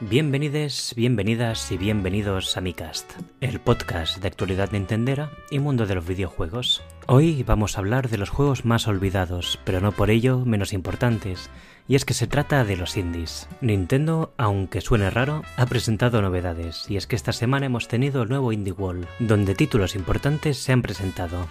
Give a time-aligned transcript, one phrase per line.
[0.00, 6.06] Bienvenides, bienvenidas y bienvenidos a MiCast, el podcast de actualidad nintendera y mundo de los
[6.06, 6.84] videojuegos.
[7.08, 11.50] Hoy vamos a hablar de los juegos más olvidados, pero no por ello menos importantes,
[11.88, 13.48] y es que se trata de los indies.
[13.60, 18.28] Nintendo, aunque suene raro, ha presentado novedades, y es que esta semana hemos tenido el
[18.28, 21.48] nuevo Indie Wall, donde títulos importantes se han presentado.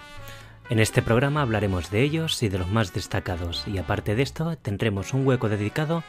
[0.70, 4.56] En este programa hablaremos de ellos y de los más destacados, y aparte de esto
[4.56, 6.02] tendremos un hueco dedicado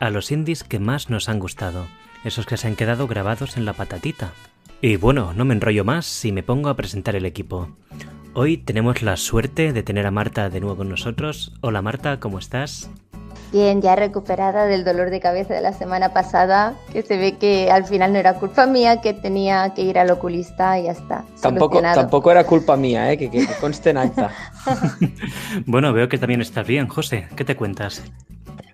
[0.00, 1.86] a los indies que más nos han gustado,
[2.24, 4.32] esos que se han quedado grabados en la patatita.
[4.80, 7.68] Y bueno, no me enrollo más y me pongo a presentar el equipo.
[8.34, 11.54] Hoy tenemos la suerte de tener a Marta de nuevo con nosotros.
[11.62, 12.90] Hola Marta, ¿cómo estás?
[13.52, 17.70] Bien, ya recuperada del dolor de cabeza de la semana pasada, que se ve que
[17.70, 21.24] al final no era culpa mía, que tenía que ir al oculista y ya está.
[21.40, 23.16] Tampoco, tampoco era culpa mía, ¿eh?
[23.16, 24.30] que, que conste en alta.
[25.66, 27.28] bueno, veo que también estás bien, José.
[27.36, 28.02] ¿Qué te cuentas?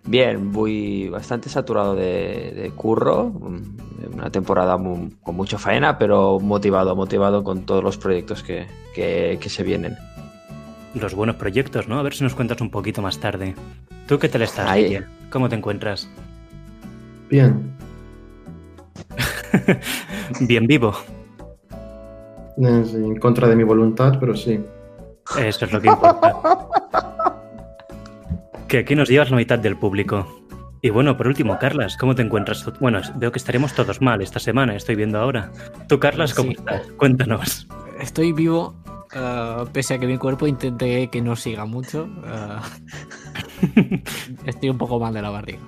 [0.05, 7.45] Bien, muy bastante saturado de, curro, mm, una temporada con mucha faena, pero motivado, motivado
[7.45, 8.67] con todos los proyectos que,
[9.41, 9.97] se vienen.
[10.95, 11.99] Los buenos proyectos, ¿no?
[11.99, 13.55] A ver si nos cuentas un poquito más tarde.
[14.07, 14.99] ¿Tú qué tal estás, Ahí.
[15.31, 16.09] ¿Cómo te encuentras?
[17.31, 17.73] Bien.
[20.41, 20.93] Bien vivo.
[22.59, 24.61] Eh, en contra de mi voluntad, pero sí.
[25.39, 26.37] Eso es lo que importa.
[28.73, 30.47] que aquí nos llevas la mitad del público.
[30.81, 32.65] Y bueno, por último, Carlas, ¿cómo te encuentras?
[32.81, 35.53] Bueno, veo que estaremos todos mal esta semana, estoy viendo ahora.
[35.91, 36.81] Tú, Carlas, ¿cómo estás?
[36.97, 37.69] Cuéntanos.
[38.01, 38.75] Estoy vivo,
[39.15, 42.09] eh, pese a que mi cuerpo intente que no siga mucho.
[43.77, 44.03] Eh,
[44.47, 45.61] estoy un poco mal de la barriga.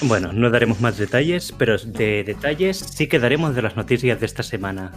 [0.00, 4.24] Bueno, no daremos más detalles, pero de detalles sí que daremos de las noticias de
[4.24, 4.92] esta semana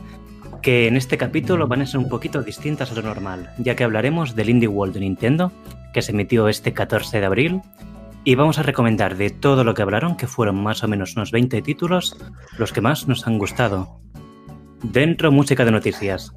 [0.61, 3.83] que en este capítulo van a ser un poquito distintas a lo normal, ya que
[3.83, 5.51] hablaremos del Indie World de Nintendo,
[5.93, 7.61] que se emitió este 14 de abril,
[8.23, 11.31] y vamos a recomendar de todo lo que hablaron, que fueron más o menos unos
[11.31, 12.17] 20 títulos,
[12.57, 14.01] los que más nos han gustado.
[14.83, 16.33] Dentro música de noticias.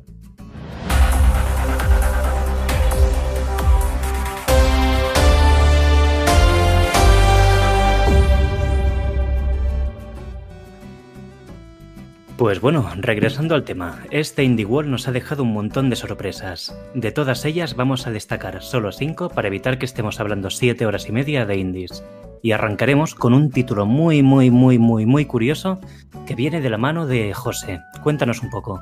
[12.41, 16.75] Pues bueno, regresando al tema, este Indie World nos ha dejado un montón de sorpresas.
[16.95, 21.07] De todas ellas vamos a destacar solo 5 para evitar que estemos hablando 7 horas
[21.07, 22.03] y media de indies.
[22.41, 25.81] Y arrancaremos con un título muy, muy, muy, muy, muy curioso
[26.27, 27.83] que viene de la mano de José.
[28.03, 28.81] Cuéntanos un poco.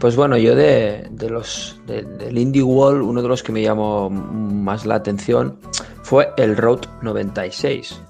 [0.00, 4.84] Pues bueno, yo de, los del Indie World, uno de los que me llamó más
[4.84, 5.60] la atención
[6.02, 8.02] fue el Road 96.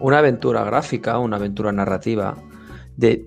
[0.00, 2.36] Una aventura gráfica, una aventura narrativa
[2.96, 3.24] de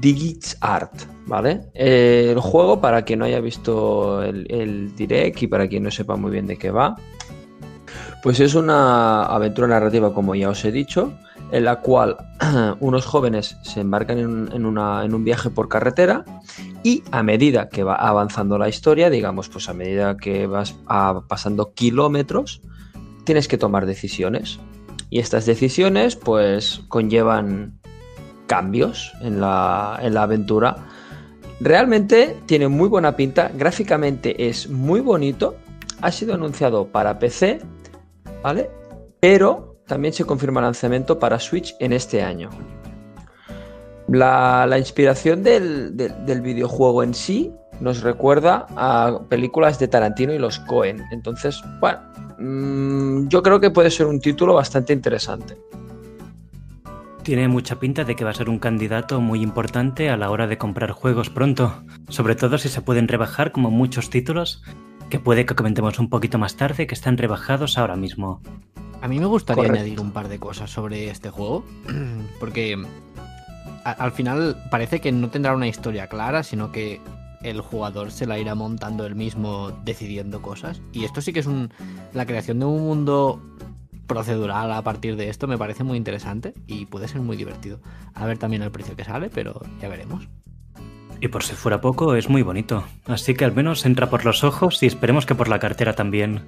[0.00, 0.92] Digits Art,
[1.26, 1.62] ¿vale?
[1.74, 6.30] El juego, para quien no haya visto el, direct y para quien no sepa muy
[6.30, 6.96] bien de qué va,
[8.22, 11.12] pues es una aventura narrativa, como ya os he dicho,
[11.52, 12.16] en la cual
[12.80, 16.24] unos jóvenes se embarcan en, un viaje por carretera
[16.82, 20.74] y a medida que va avanzando la historia, digamos, pues a medida que vas
[21.28, 22.62] pasando kilómetros,
[23.24, 24.58] tienes que tomar decisiones.
[25.10, 27.78] Y estas decisiones, pues, conllevan
[28.46, 30.76] cambios en la, aventura.
[31.60, 35.56] Realmente tiene muy buena pinta, gráficamente es muy bonito,
[36.00, 37.60] ha sido anunciado para PC,
[38.42, 38.70] ¿vale?
[39.20, 42.50] Pero también se confirma el lanzamiento para Switch en este año.
[44.08, 45.94] La, inspiración del,
[46.42, 51.02] videojuego en sí nos recuerda a películas de Tarantino y los Cohen.
[51.10, 52.00] Entonces, bueno,
[52.38, 55.56] mm, yo creo que puede ser un título bastante interesante.
[57.24, 60.46] Tiene mucha pinta de que va a ser un candidato muy importante a la hora
[60.46, 64.62] de comprar juegos pronto, sobre todo si se pueden rebajar como muchos títulos,
[65.08, 68.42] que puede que comentemos un poquito más tarde, que están rebajados ahora mismo.
[69.00, 71.64] A mí me gustaría añadir un par de cosas sobre este juego,
[72.40, 72.76] porque
[73.84, 77.00] al final parece que no tendrá una historia clara, sino que
[77.42, 80.82] el jugador se la irá montando él mismo decidiendo cosas.
[80.92, 81.70] Y esto sí que es un,
[82.12, 83.40] la creación de un mundo
[84.06, 87.80] procedural a partir de esto me parece muy interesante y puede ser muy divertido.
[88.14, 90.28] A ver también el precio que sale, pero ya veremos.
[91.20, 92.84] Y por si fuera poco, es muy bonito.
[93.06, 96.42] Así que al menos entra por los ojos y esperemos que por la cartera también.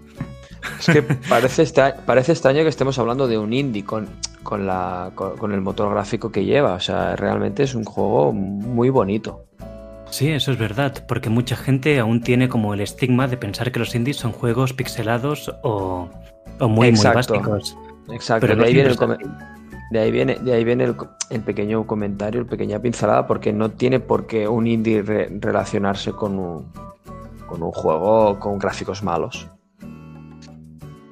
[0.78, 1.64] Es que parece,
[2.04, 4.08] parece extraño que estemos hablando de un indie con,
[4.42, 6.74] con, la, con el motor gráfico que lleva.
[6.74, 9.46] O sea, realmente es un juego muy bonito.
[10.10, 13.80] Sí, eso es verdad, porque mucha gente aún tiene como el estigma de pensar que
[13.80, 16.08] los indies son juegos pixelados o,
[16.60, 17.76] o muy, muy básicos.
[18.10, 18.96] Exacto, de, ahí viene el
[19.90, 20.84] de ahí viene, de ahí viene
[21.30, 26.38] el, pequeño comentario, el pequeña pincelada, porque no tiene por qué un indie relacionarse con
[26.38, 26.72] un,
[27.46, 29.48] con un juego con gráficos malos.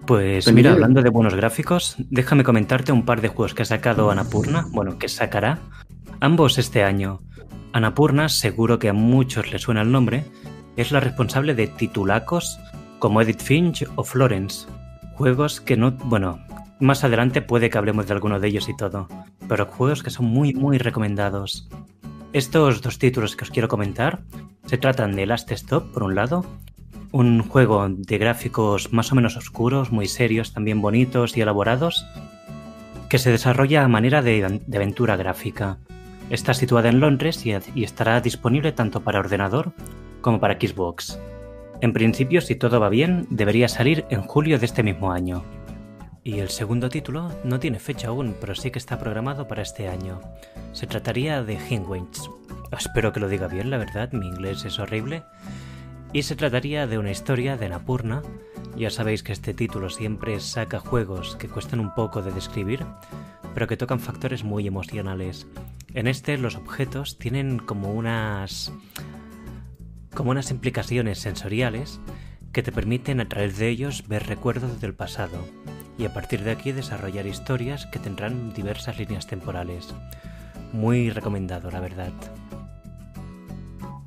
[0.06, 4.10] Pues mira, hablando de buenos gráficos, déjame comentarte un par de juegos que ha sacado
[4.10, 5.60] Anapurna, bueno, que sacará,
[6.20, 7.20] ambos este año.
[7.72, 10.24] Anapurna, seguro que a muchos les suena el nombre,
[10.76, 12.58] es la responsable de titulacos
[12.98, 14.66] como Edith Finch o Florence.
[15.16, 16.40] Juegos que no, bueno,
[16.80, 19.08] más adelante puede que hablemos de alguno de ellos y todo,
[19.48, 21.68] pero juegos que son muy, muy recomendados.
[22.32, 24.22] Estos dos títulos que os quiero comentar
[24.66, 26.44] se tratan de Last Stop, por un lado,
[27.12, 32.04] un juego de gráficos más o menos oscuros, muy serios, también bonitos y elaborados,
[33.08, 35.78] que se desarrolla a manera de, aventura gráfica.
[36.28, 37.52] Está situada en Londres y,
[37.84, 39.72] estará disponible tanto para ordenador
[40.22, 41.20] como para Xbox.
[41.84, 45.44] En principio, si todo va bien, debería salir en julio de este mismo año.
[46.22, 49.86] Y el segundo título no tiene fecha aún, pero sí que está programado para este
[49.90, 50.18] año.
[50.72, 52.30] Se trataría de Hingwings.
[52.72, 55.24] Espero que lo diga bien, la verdad, mi inglés es horrible
[56.14, 58.22] y se trataría de una historia de Napurna.
[58.78, 62.86] Ya sabéis que este título siempre saca juegos que cuestan un poco de describir,
[63.52, 65.46] pero que tocan factores muy emocionales.
[65.92, 68.72] En este los objetos tienen como unas
[70.14, 72.00] como unas implicaciones sensoriales
[72.52, 75.38] que te permiten a través de ellos ver recuerdos del pasado
[75.98, 79.94] y a partir de aquí desarrollar historias que tendrán diversas líneas temporales.
[80.72, 82.12] Muy recomendado, la verdad.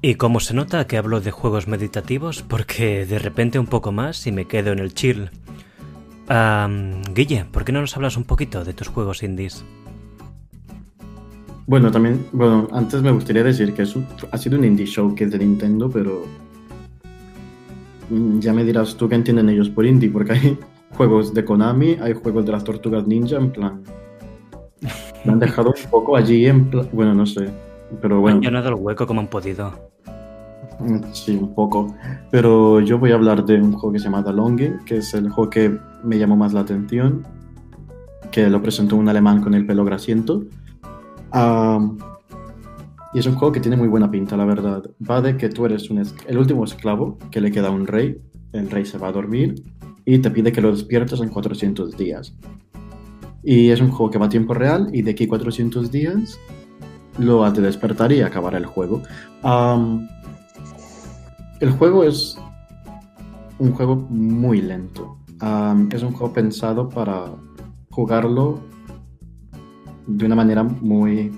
[0.01, 4.27] Y como se nota que hablo de juegos meditativos, porque de repente un poco más
[4.27, 5.31] y me quedo en el chill.
[7.13, 9.65] Guille, ¿por qué no nos hablas un poquito de tus juegos indies?
[11.67, 15.31] Bueno, también, bueno, antes me gustaría decir que ha sido un indie show que es
[15.31, 16.23] de Nintendo, pero
[18.09, 20.57] mm, ya me dirás tú qué entienden ellos por indie, porque hay
[20.95, 23.83] juegos de Konami, hay juegos de las Tortugas Ninja, en plan...
[25.25, 26.87] Me han dejado un poco allí en plan...
[26.93, 27.49] Bueno, no sé.
[28.01, 28.37] Pero bueno.
[28.37, 29.73] Han llenado el hueco como han podido.
[30.79, 31.93] Mm, sí, un poco.
[32.31, 35.13] Pero yo voy a hablar de un juego que se llama The Longing, que es
[35.13, 37.25] el juego que me llamó más la atención,
[38.31, 40.45] que lo presentó un alemán con el pelo grasiento.
[41.33, 44.83] Y es un juego que tiene muy buena pinta, la verdad.
[45.09, 48.21] Va de que tú eres un el último esclavo que le queda a un rey,
[48.53, 49.55] el rey se va a dormir
[50.05, 52.33] y te pide que lo despiertes en 400 días.
[53.43, 56.39] Y es un juego que va a tiempo real y de aquí 400 días
[57.17, 59.01] lo hace despertar y acabar el juego.
[61.59, 62.37] el juego es
[63.59, 65.17] un juego muy lento.
[65.91, 67.31] es un juego pensado para
[67.89, 68.59] jugarlo
[70.07, 71.31] de una manera muy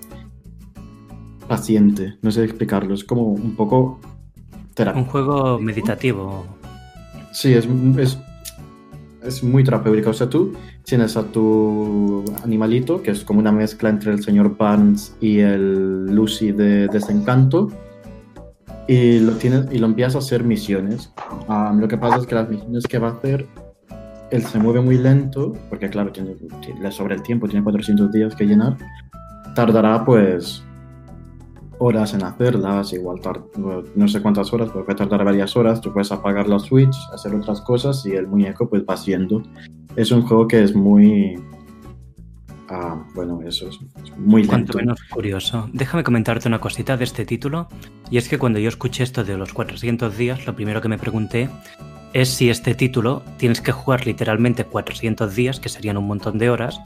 [1.47, 2.15] paciente.
[2.21, 2.93] No sé explicarlo.
[2.93, 3.99] Es como un poco
[4.95, 6.45] Un juego meditativo.
[7.33, 7.67] Sí, es,
[7.97, 8.17] es,
[9.23, 10.11] es muy terapéutico.
[10.11, 14.57] O sea, tú tienes a tu animalito, que es como una mezcla entre el señor
[14.57, 17.69] Barnes y el Lucy de Desencanto,
[18.87, 21.13] y lo, tienes, y lo empiezas a hacer misiones.
[21.47, 23.45] lo que pasa es que las misiones que va a hacer,
[24.31, 26.35] él se mueve muy lento, porque claro, tiene,
[26.81, 28.77] le sobra el tiempo, tiene 400 días que llenar,
[29.55, 30.63] tardará pues
[31.79, 33.21] horas en hacerlas, igual
[33.95, 37.33] no sé cuántas horas, pero puede tardar varias horas, tú puedes apagar la Switch, hacer
[37.33, 39.41] otras cosas y el muñeco pues va haciendo
[39.95, 41.35] es un juego que es muy...
[42.69, 43.79] Ah, bueno, eso es,
[44.17, 44.51] muy lento.
[44.51, 45.69] Cuanto menos curioso.
[45.73, 47.67] Déjame comentarte una cosita de este título.
[48.11, 50.99] Y es que cuando yo escuché esto de los 400 días, lo primero que me
[50.99, 51.49] pregunté
[52.13, 56.49] es si este título tienes que jugar literalmente 400 días, que serían un montón de
[56.49, 56.79] horas,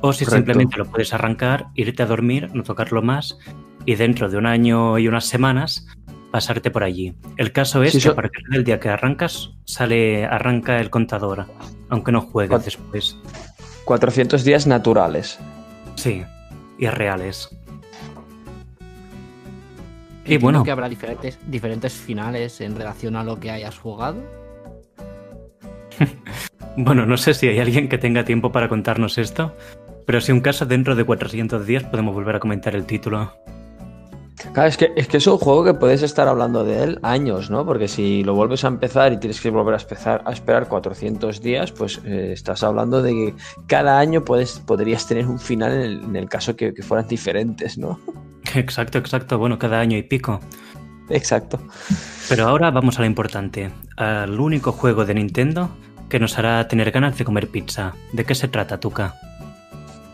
[0.00, 3.38] o si simplemente lo puedes arrancar, irte a dormir, no tocarlo más,
[3.84, 5.86] y dentro de un año y unas semanas
[6.30, 7.14] pasarte por allí.
[7.36, 11.46] El caso es que a partir del día que arrancas, sale, arranca el contador,
[11.88, 13.18] aunque no juegues después.
[13.84, 15.38] 400 días naturales.
[15.96, 16.22] Sí,
[16.78, 17.50] y reales.
[20.24, 20.62] Y, bueno.
[20.62, 24.39] que habrá diferentes, diferentes finales en relación a lo que hayas jugado.
[26.76, 29.54] bueno, no sé si hay alguien que tenga tiempo para contarnos esto,
[30.06, 33.32] pero si un caso dentro de 400 días podemos volver a comentar el título.
[34.52, 37.50] Claro, es que, es que es un juego que puedes estar hablando de él años,
[37.50, 37.66] ¿no?
[37.66, 41.42] Porque si lo vuelves a empezar y tienes que volver a, empezar, a esperar 400
[41.42, 43.34] días, pues eh, estás hablando de que
[43.66, 48.00] cada año puedes, podrías tener un final en el, caso que, fueran diferentes, ¿no?
[48.54, 49.38] Exacto, exacto.
[49.38, 50.40] Bueno, cada año y pico.
[51.10, 51.60] Exacto.
[52.28, 55.70] Pero ahora vamos a lo importante, al único juego de Nintendo
[56.10, 57.94] que nos hará tener ganas de comer pizza.
[58.12, 59.14] ¿De qué se trata, Tuca?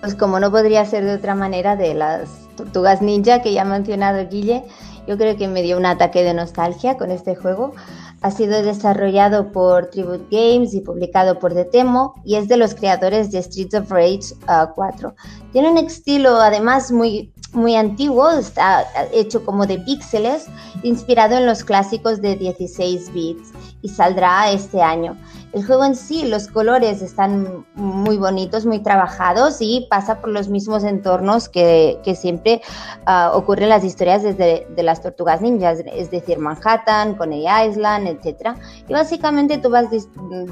[0.00, 3.65] Pues como no podría ser de otra manera, de las Tortugas Ninja que ya ha
[3.65, 4.62] mencionado Guille,
[5.07, 7.75] yo creo que me dio un ataque de nostalgia con este juego.
[8.23, 13.31] Ha sido desarrollado por Tribute Games y publicado por Temo y es de los creadores
[13.31, 14.35] de Streets of Rage
[14.75, 15.15] 4.
[15.17, 15.23] Ah,
[15.53, 20.47] Tiene un estilo además muy, muy antiguo, está hecho como de píxeles,
[20.83, 25.17] inspirado en los clásicos de 16 bits y saldrá este año.
[25.57, 30.51] El juego en sí, los colores están muy bonitos, muy trabajados y pasa por los
[30.51, 32.61] mismos entornos que, siempre
[33.07, 38.07] uh, ocurren en las historias desde de las tortugas ninjas, es decir, Manhattan, Coney Island,
[38.07, 38.55] etc.
[38.87, 39.87] Y básicamente tú vas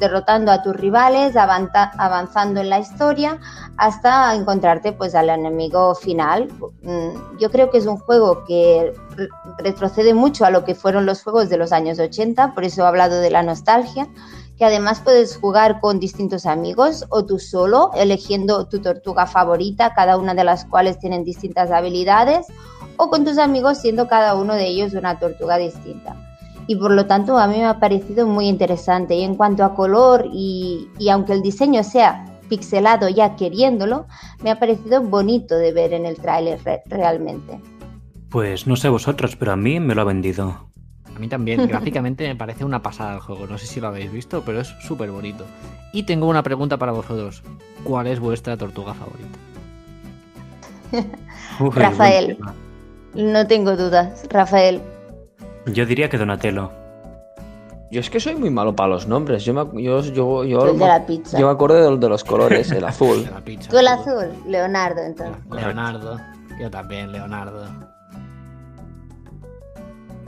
[0.01, 3.39] derrotando a tus rivales, avanzando en la historia
[3.77, 6.49] hasta encontrarte pues al enemigo final.
[6.81, 8.95] Mm, yo creo que es un juego que
[9.59, 12.87] retrocede mucho a lo que fueron los juegos de los años 80, por eso he
[12.87, 14.09] hablado de la nostalgia,
[14.59, 20.17] que además puedes jugar con distintos amigos o tú solo, eligiendo tu tortuga favorita, cada
[20.17, 22.47] una de las cuales tienen distintas habilidades,
[22.97, 26.17] o con tus amigos siendo cada uno de ellos una tortuga distinta.
[26.67, 29.15] Y por lo tanto a mí me ha parecido muy interesante.
[29.15, 34.07] Y en cuanto a color y, y aunque el diseño sea pixelado ya queriéndolo,
[34.43, 37.61] me ha parecido bonito de ver en el tráiler re realmente.
[38.31, 40.74] Pues no sé vosotros, pero a mí me lo ha vendido.
[41.15, 43.47] A mí también, gráficamente me parece una pasada el juego.
[43.47, 45.45] No sé si lo habéis visto, pero es súper bonito.
[45.93, 47.43] Y tengo una pregunta para vosotros.
[47.85, 49.39] ¿Cuál es vuestra tortuga favorita?
[51.61, 52.39] Uf, Rafael.
[53.15, 54.81] No tengo dudas, Rafael.
[55.67, 56.71] Yo diría que Donatello.
[57.91, 59.45] Yo es que soy muy malo para los nombres.
[59.45, 61.39] Yo me, yo, yo, yo, el de la pizza.
[61.39, 63.29] yo me acuerdo de, de los colores, el azul.
[63.45, 65.37] Pizza, Tú el azul, Leonardo, entonces.
[65.49, 66.19] Leonardo.
[66.61, 67.65] Yo también, Leonardo.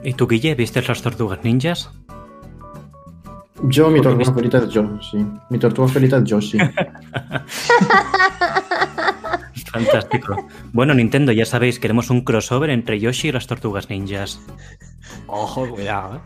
[0.03, 1.91] ¿Y tú, Guille, viste las tortugas ninjas?
[3.65, 5.27] Yo, mi tortuga favorita es yo, sí.
[5.49, 6.59] Mi tortuga favorita es Yoshi.
[9.73, 10.47] Fantástico.
[10.73, 14.41] Bueno, Nintendo, ya sabéis, queremos un crossover entre Yoshi y las tortugas ninjas.
[15.27, 16.21] Ojo, cuidado, ¿eh?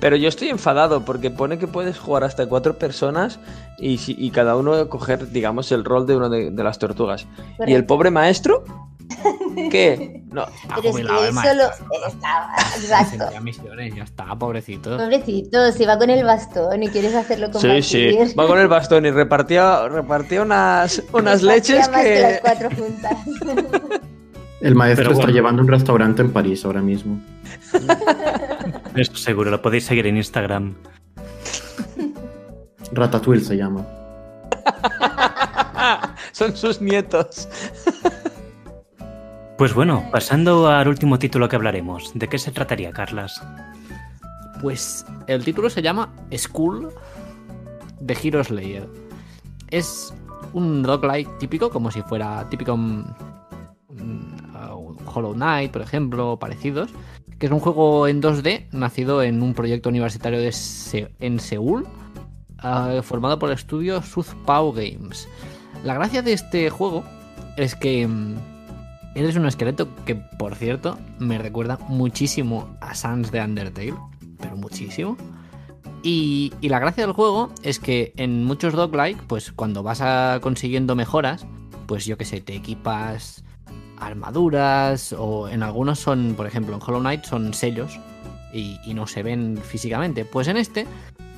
[0.00, 3.40] Pero yo estoy enfadado porque pone que puedes jugar hasta cuatro personas
[3.78, 7.24] y, y cada uno coger, digamos, el rol de una de, de las tortugas.
[7.24, 7.64] Correcto.
[7.68, 8.64] ¿Y el pobre maestro?
[9.70, 10.22] ¿Qué?
[10.30, 10.44] No.
[10.46, 11.68] Está Pero es que el eso maestro.
[11.90, 12.06] lo...
[12.08, 13.40] Está, exacto.
[13.42, 14.96] Misiones, ya está, pobrecito.
[14.96, 17.84] Pobrecito, si va con el bastón y quieres hacerlo Sí, compartir.
[17.84, 18.34] sí.
[18.34, 22.40] Va con el bastón y repartía, repartía unas, unas leches Más que las que...
[22.40, 23.16] cuatro juntas.
[24.60, 27.18] El maestro está llevando un restaurante en París ahora mismo.
[28.94, 30.74] Eso seguro, lo podéis seguir en Instagram.
[32.92, 33.84] Ratatouille se llama.
[36.32, 37.48] Son sus nietos.
[39.62, 42.10] Pues bueno, pasando al último título que hablaremos.
[42.14, 43.40] ¿De qué se trataría, Carlas?
[44.60, 46.92] Pues el título se llama School
[48.00, 48.88] de Hero Slayer.
[49.70, 50.12] Es
[50.52, 53.04] un roguelike típico, como si fuera típico mm,
[53.90, 56.90] mm, Hollow Knight, por ejemplo, parecidos,
[57.38, 61.86] que es un juego en 2D nacido en un proyecto universitario en Seúl,
[62.64, 64.02] uh, formado por el estudio
[64.44, 65.28] Pao Games.
[65.84, 67.04] La gracia de este juego
[67.56, 68.08] es que
[69.14, 73.94] mm, eres un esqueleto que, por cierto, me recuerda muchísimo a Sans de Undertale,
[74.38, 75.16] pero muchísimo.
[76.02, 80.96] Y, la gracia del juego es que en muchos roguelike, pues cuando vas a consiguiendo
[80.96, 81.46] mejoras,
[81.86, 83.44] pues yo que sé, te equipas
[83.98, 88.00] armaduras o en algunos son, por ejemplo, en Hollow Knight son sellos
[88.52, 90.24] y, y no se ven físicamente.
[90.24, 90.88] Pues en este,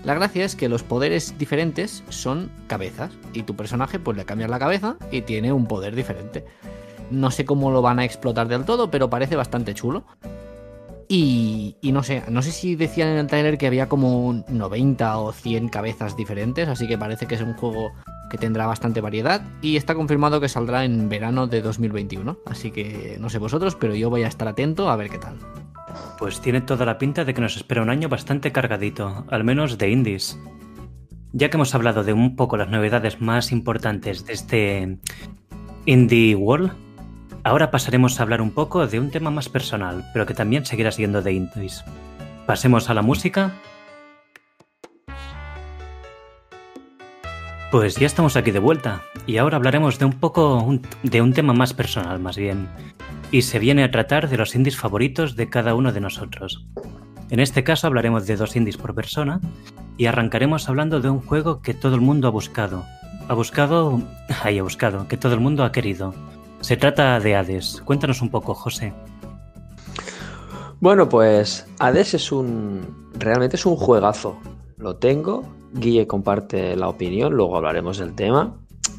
[0.02, 4.48] la gracia es que los poderes diferentes son cabezas y tu personaje pues le cambias
[4.48, 6.46] la cabeza y tiene un poder diferente.
[7.10, 10.04] No sé cómo lo van a explotar del todo, pero parece bastante chulo.
[11.08, 15.18] Y, y no sé, no sé si decían en el trailer que había como 90
[15.18, 17.92] o 100 cabezas diferentes, así que parece que es un juego
[18.30, 22.38] que tendrá bastante variedad y está confirmado que saldrá en verano de 2021.
[22.46, 25.36] Así que no sé vosotros, pero yo voy a estar atento a ver qué tal.
[26.18, 29.78] Pues tiene toda la pinta de que nos espera un año bastante cargadito, al menos
[29.78, 30.38] de indies.
[31.32, 34.98] Ya que hemos hablado de un poco las novedades más importantes de este
[35.86, 36.72] Indie World,
[37.44, 40.90] ahora pasaremos a hablar un poco de un tema más personal, pero que también seguirá
[40.90, 41.84] siendo de indies.
[42.46, 43.52] Pasemos a la música.
[47.70, 51.52] Pues ya estamos aquí de vuelta, y ahora hablaremos de un poco de un tema
[51.52, 52.68] más personal, más bien.
[53.30, 56.66] Y se viene a tratar de los indies favoritos de cada uno de nosotros.
[57.30, 59.40] En este caso hablaremos de dos indies por persona
[59.96, 62.84] y arrancaremos hablando de un juego que todo el mundo ha buscado.
[63.28, 64.00] Ha buscado...
[64.42, 66.14] Ay, ha buscado, que todo el mundo ha querido.
[66.64, 67.82] Se trata de Hades.
[67.84, 68.94] Cuéntanos un poco, José.
[70.80, 73.10] Bueno, pues Hades es un.
[73.18, 74.38] Realmente es un juegazo.
[74.78, 75.44] Lo tengo.
[75.74, 78.54] Guille comparte la opinión, luego hablaremos del tema.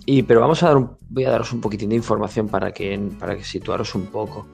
[0.06, 3.00] Y, pero vamos a dar un- voy a daros un poquitín de información para que,
[3.20, 4.46] para que situaros un poco.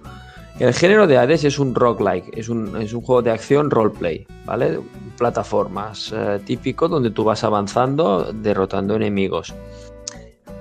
[0.58, 4.26] El género de Hades es un roguelike, es un, es un juego de acción roleplay,
[4.46, 4.80] ¿vale?
[5.18, 9.54] Plataformas eh, típico donde tú vas avanzando derrotando enemigos.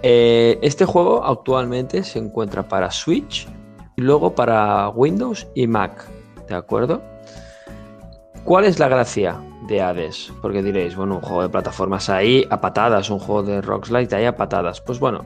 [0.02, 3.48] Eh, este juego actualmente se encuentra para Switch
[3.96, 6.06] y luego para Windows y Mac,
[6.48, 7.02] ¿de acuerdo?
[8.44, 9.40] ¿Cuál es la gracia?
[9.70, 10.32] de Hades.
[10.42, 14.24] Porque diréis, bueno, un juego de plataformas ahí a patadas, un juego de roguelike ahí
[14.26, 14.80] a patadas.
[14.80, 15.24] Pues bueno,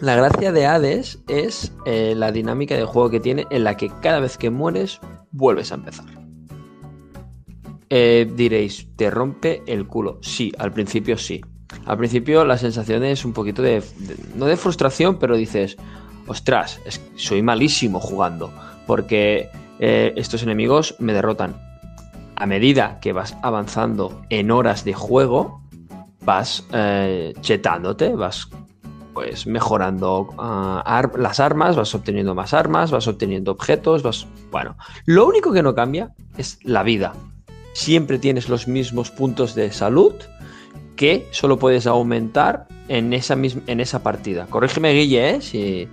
[0.00, 3.90] la gracia de Hades es eh, la dinámica de juego que tiene en la que
[4.00, 5.00] cada vez que mueres
[5.32, 6.06] vuelves a empezar.
[7.90, 10.18] Eh, diréis, ¿te rompe el culo?
[10.22, 11.40] Sí, al principio sí.
[11.86, 13.82] Al principio la sensación es un poquito de,
[14.36, 15.76] no de frustración, pero dices,
[16.26, 16.80] ostras,
[17.16, 18.52] soy malísimo jugando,
[18.86, 21.56] porque eh, estos enemigos me derrotan.
[22.36, 25.60] A medida que vas avanzando en horas de juego,
[26.22, 28.48] vas eh, chetándote, vas
[29.12, 34.26] pues mejorando ah, las armas, vas obteniendo más armas, vas obteniendo objetos, vas...
[34.50, 37.12] Bueno, lo único que no cambia es la vida.
[37.72, 40.14] Siempre tienes los mismos puntos de salud
[41.00, 44.44] que solo puedes aumentar en esa, misma, en esa partida.
[44.50, 45.40] Corrígeme, Guille, ¿eh?
[45.40, 45.88] Si,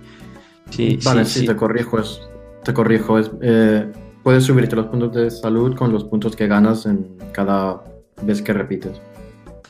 [1.02, 1.98] vale, sí, te corrijo.
[1.98, 2.20] Es,
[2.62, 3.18] te corrijo.
[3.18, 3.90] Es, eh,
[4.22, 7.82] puedes subirte los puntos de salud con los puntos que ganas en cada
[8.20, 9.00] vez que repites.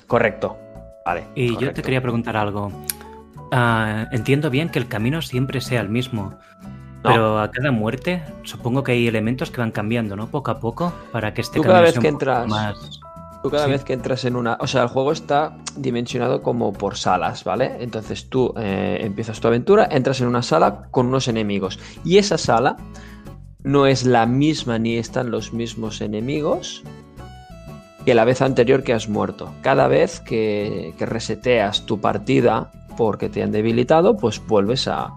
[0.09, 0.57] Correcto.
[1.07, 1.23] Vale.
[1.37, 2.73] Y yo te quería preguntar algo.
[3.53, 6.37] Ah, entiendo bien que el camino siempre sea el mismo.
[7.05, 10.27] Pero a cada muerte, supongo que hay elementos que van cambiando, ¿no?
[10.27, 13.01] Poco a poco, para que este Tú cada vez que entras, más...
[13.43, 14.59] Tú cada vez que entras en una...
[14.61, 17.77] O sea, el juego está dimensionado como por salas, ¿vale?
[17.81, 21.79] Entonces tú eh, empiezas tu aventura, entras en una sala con unos enemigos.
[22.05, 22.77] Y esa sala
[23.63, 26.83] no es la misma ni están los mismos enemigos
[28.05, 29.53] que la vez anterior que has muerto.
[29.63, 35.13] Cada vez que, reseteas tu partida porque te han debilitado, pues vuelves a,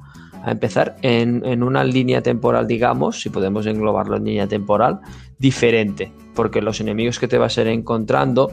[0.46, 5.00] empezar en, en, una línea temporal, digamos, si podemos englobarlo en línea temporal,
[5.40, 8.52] diferente porque los enemigos que te vas a ir encontrando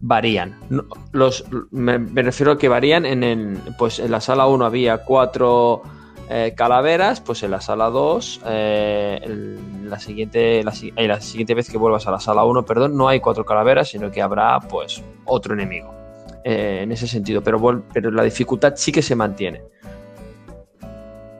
[0.00, 0.58] varían.
[1.12, 5.82] Los, me, refiero a que varían en, el, pues en la sala 1 había cuatro
[6.30, 11.70] eh, calaveras, pues en la sala 2, eh, la, siguiente, la, eh, la, siguiente vez
[11.70, 15.02] que vuelvas a la sala 1, perdón, no hay cuatro calaveras, sino que habrá pues
[15.24, 15.94] otro enemigo.
[16.44, 19.62] en ese sentido, pero, pero la dificultad sí que se mantiene.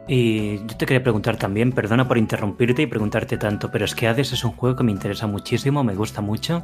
[0.08, 4.08] Y yo te quería preguntar también, perdona por interrumpirte y preguntarte tanto, pero es que
[4.08, 6.62] Hades es un juego que me interesa muchísimo, me gusta mucho.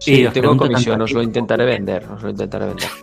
[0.00, 2.88] Sí, y tengo comisión, os lo intentaré vender, os lo intentaré vender.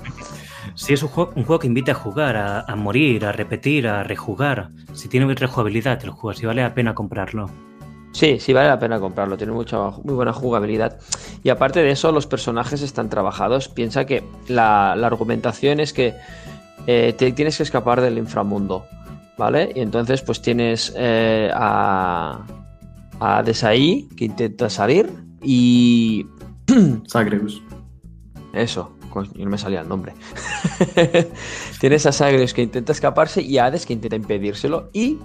[0.73, 4.03] Sí, es un juego, un juego que invita a jugar, a, morir, a repetir, a
[4.03, 4.71] rejugar.
[4.91, 7.49] Si tiene rejugabilidad el juego, si vale la pena comprarlo.
[8.11, 10.99] Sí, sí vale la pena comprarlo, tiene mucha, muy buena jugabilidad.
[11.43, 13.69] Y aparte de eso, los personajes están trabajados.
[13.69, 16.13] Piensa que la, argumentación es que
[16.87, 18.85] eh, te tienes que escapar del inframundo.
[19.37, 19.71] ¿Vale?
[19.75, 22.45] Y entonces pues tienes eh, a,
[23.19, 25.09] a Desaí que intenta salir
[25.41, 26.25] y...
[27.07, 27.61] Sagreus.
[28.53, 28.95] Eso,
[29.35, 30.13] no me salía el nombre.
[31.79, 35.19] tienes a Sagreus que intenta escaparse y a Hades que intenta impedírselo y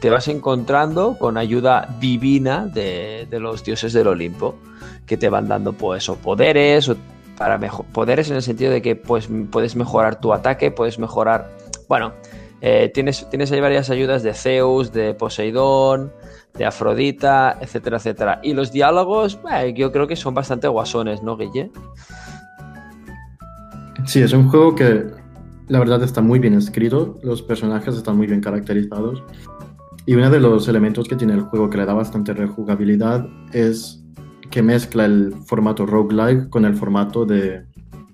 [0.00, 4.56] te vas encontrando con ayuda divina de, los dioses del Olimpo
[5.06, 6.96] que te van dando pues o poderes o
[7.38, 11.50] para poderes en el sentido de que pues, puedes mejorar tu ataque, puedes mejorar,
[11.88, 12.12] bueno,
[12.64, 16.12] eh, tienes, tienes ahí varias ayudas de Zeus, de Poseidón,
[16.54, 18.40] de Afrodita, etcétera, etcétera.
[18.40, 19.40] Y los diálogos,
[19.74, 21.72] yo creo que son bastante guasones, ¿no, Guille?
[24.04, 25.06] Sí, es un juego que
[25.66, 29.24] la verdad está muy bien escrito, los personajes están muy bien caracterizados.
[30.06, 34.04] Y uno de los elementos que tiene el juego que le da bastante rejugabilidad es
[34.52, 37.64] que mezcla el formato roguelike con el formato de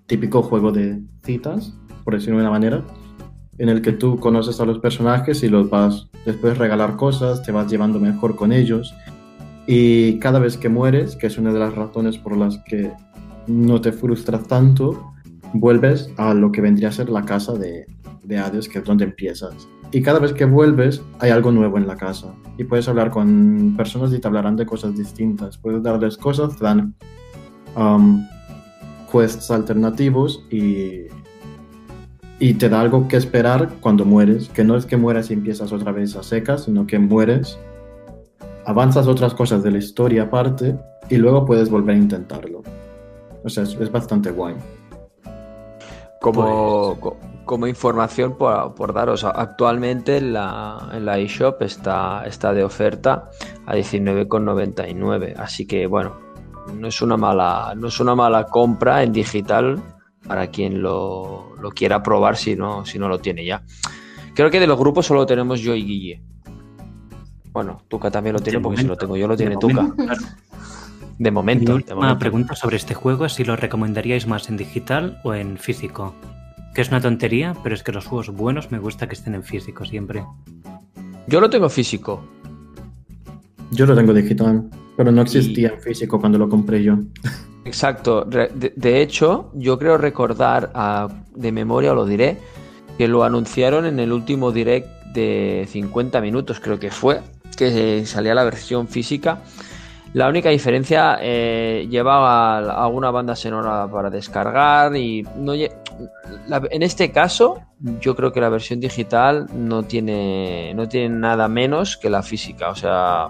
[0.07, 2.85] típico juego de citas, por decirlo de una manera
[3.59, 7.53] en el que tú conoces a los personajes y los vas después regalar cosas, te
[7.53, 8.95] vas llevando mejor con ellos.
[9.67, 12.91] Y cada vez que mueres, que es una de las razones por las que
[13.47, 15.13] no te frustras tanto,
[15.53, 17.87] vuelves a lo que vendría a ser la casa de,
[18.23, 19.69] de Hades, que es donde empiezas.
[19.91, 22.35] Y cada vez que vuelves, hay algo nuevo en la casa.
[22.59, 25.57] Y puedes hablar con personas y te hablarán de cosas distintas.
[25.57, 26.95] Puedes darles cosas, te dan
[27.75, 28.27] um,
[29.11, 31.07] quests alternativos y
[32.41, 35.73] y te da algo que esperar cuando mueres, que no es que mueras y empiezas
[35.73, 37.59] otra vez a secas, sino que mueres,
[38.65, 42.63] avanzas otras cosas de la historia aparte y luego puedes volver a intentarlo.
[43.45, 44.55] O sea, es, bastante guay.
[46.21, 52.63] Como, pues como información por, daros, actualmente en la, en la eShop está, está de
[52.63, 53.31] oferta
[53.67, 55.35] a 19,99.
[55.39, 56.17] Así que bueno,
[56.75, 59.83] no es una mala, no es una mala compra en digital
[60.27, 63.63] para quien lo, quiera probar si no, si no lo tiene ya.
[64.35, 66.23] Creo que de los grupos solo tenemos yo y Guille.
[67.53, 69.93] Bueno, Tuca también lo tiene porque si lo tengo yo lo tiene Tuca.
[71.19, 71.79] De momento.
[71.97, 76.15] Una pregunta sobre este juego, si lo recomendaríais más en digital o en físico.
[76.75, 79.43] Que es una tontería, pero es que los juegos buenos me gusta que estén en
[79.43, 80.25] físico siempre.
[81.27, 82.23] Yo lo tengo físico.
[83.73, 84.71] Yo lo tengo digital.
[84.97, 86.99] Pero no existía en físico cuando lo compré yo.
[87.69, 88.25] Exacto.
[88.25, 90.73] De, hecho, yo creo recordar
[91.35, 92.39] de memoria, lo diré,
[92.97, 97.21] que lo anunciaron en el último direct de 50 minutos, creo que fue,
[97.59, 99.41] que salía la versión física.
[100.15, 107.61] La única diferencia eh, llevaba alguna banda sonora para descargar y no en este caso
[108.01, 112.71] yo creo que la versión digital no tiene no tiene nada menos que la física,
[112.71, 113.29] o sea,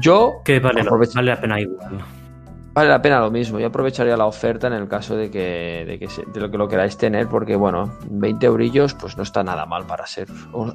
[0.00, 2.00] yo que vale, vale la pena igual.
[2.72, 3.58] Vale la pena lo mismo.
[3.58, 6.68] Yo aprovecharía la oferta en el caso de que, de, que de lo que lo
[6.68, 10.28] queráis tener, porque bueno, 20 eurillos pues no está nada mal para ser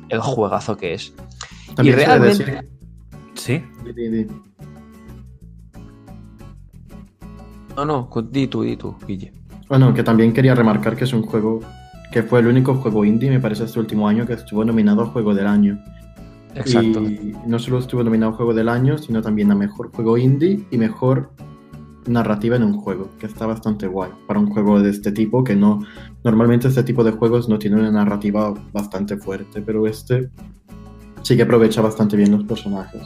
[0.09, 1.13] el juegazo que es.
[1.81, 2.67] y realmente...
[3.35, 3.63] ¿Sí?
[7.75, 9.33] No, no, di tú, di tú, Guille.
[9.67, 11.61] Bueno, que también quería remarcar que es un juego
[12.11, 15.05] que fue el único juego indie, me parece, este último año que estuvo nominado a
[15.07, 15.83] Juego del Año.
[16.53, 17.01] Exacto.
[17.01, 20.65] Y no solo estuvo nominado a Juego del Año, sino también a Mejor Juego Indie
[20.71, 21.31] y Mejor
[22.07, 25.55] Narrativa en un juego, que está bastante guay para un juego de este tipo, que
[25.55, 25.79] no...
[26.23, 30.29] Normalmente este tipo de juegos no tiene una narrativa bastante fuerte, pero este
[31.25, 33.01] sí que aprovecha bastante bien los personajes.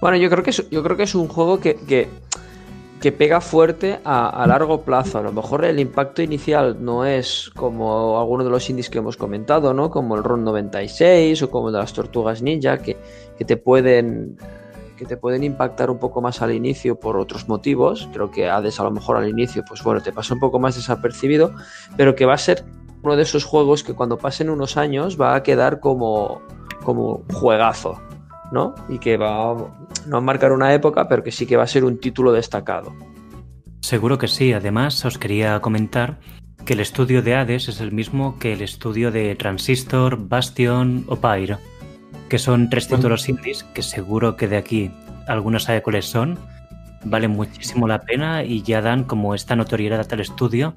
[0.00, 4.00] Bueno, yo creo que es, yo creo que es un juego que, que, pega fuerte
[4.04, 5.18] a, largo plazo.
[5.18, 9.16] A lo mejor el impacto inicial no es como algunos de los indies que hemos
[9.16, 9.90] comentado, ¿no?
[9.90, 12.96] Como el RON 96 o como el de las Tortugas Ninja, que,
[13.36, 14.36] que te pueden
[14.98, 18.08] que te pueden impactar un poco más al inicio por otros motivos.
[18.12, 20.74] Creo que Hades a lo mejor al inicio, pues bueno, te pasa un poco más
[20.76, 21.54] desapercibido,
[21.96, 22.64] pero que va a ser
[23.02, 26.42] uno de esos juegos que cuando pasen unos años va a quedar como,
[26.84, 27.98] como juegazo.
[28.50, 28.74] ¿no?
[28.88, 29.54] Y que va
[30.06, 32.94] no a marcar una época, pero que sí que va a ser un título destacado.
[33.80, 34.52] Seguro que sí.
[34.52, 36.18] Además, os quería comentar
[36.64, 41.16] que el estudio de Hades es el mismo que el estudio de Transistor, Bastion o
[41.16, 41.58] Pyre,
[42.28, 44.90] que son tres títulos indies que seguro que de aquí
[45.26, 46.38] algunos sabe cuáles son.
[47.04, 50.74] Valen muchísimo la pena y ya dan como esta notoriedad al estudio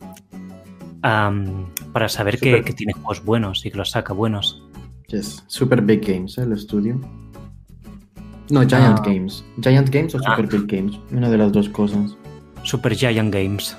[1.02, 4.62] para saber que, tiene juegos buenos y que los saca buenos.
[5.10, 6.44] es Super Big Games, ¿eh?
[6.44, 7.00] el estudio.
[8.50, 9.04] No, Giant ah.
[9.06, 9.44] Games.
[9.62, 10.36] Giant Games o ah.
[10.36, 11.00] Super Big Games.
[11.12, 12.16] Una de las dos cosas.
[12.64, 13.76] Super Giant Games.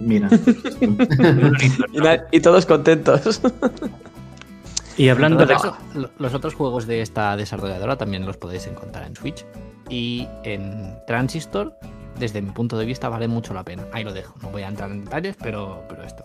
[0.00, 0.28] Mira.
[2.32, 3.40] y, todos contentos.
[4.98, 5.76] y hablando de eso,
[6.18, 9.46] los otros juegos de esta desarrolladora también los podéis encontrar en Switch.
[9.88, 11.74] Y en Transistor,
[12.18, 13.84] desde mi punto de vista, vale mucho la pena.
[13.92, 14.34] Ahí lo dejo.
[14.42, 16.24] No voy a entrar en detalles, pero, pero esto.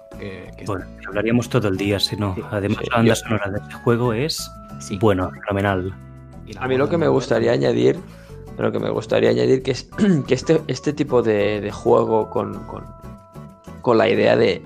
[0.66, 2.36] bueno, hablaríamos todo el día, si no.
[2.52, 4.50] Además, la banda sonora de este juego es
[5.00, 5.94] bueno, fenomenal.
[6.60, 8.00] A mí lo que me gustaría añadir,
[8.58, 9.90] lo que me gustaría añadir que es
[10.28, 12.66] que este, este tipo de, juego con,
[13.82, 14.62] con, la idea de,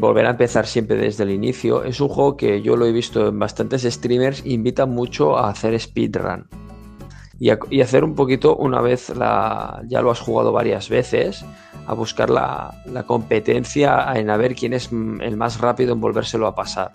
[0.00, 3.28] volver a empezar siempre desde el inicio, es un juego que yo lo he visto
[3.28, 6.46] en bastantes streamers, invita mucho a hacer speedrun.
[7.40, 11.44] Y, y hacer un poquito, una vez la, ya lo has jugado varias veces,
[11.86, 12.74] a buscar la,
[13.06, 16.92] competencia en a ver quién es el más rápido en volvérselo a pasar.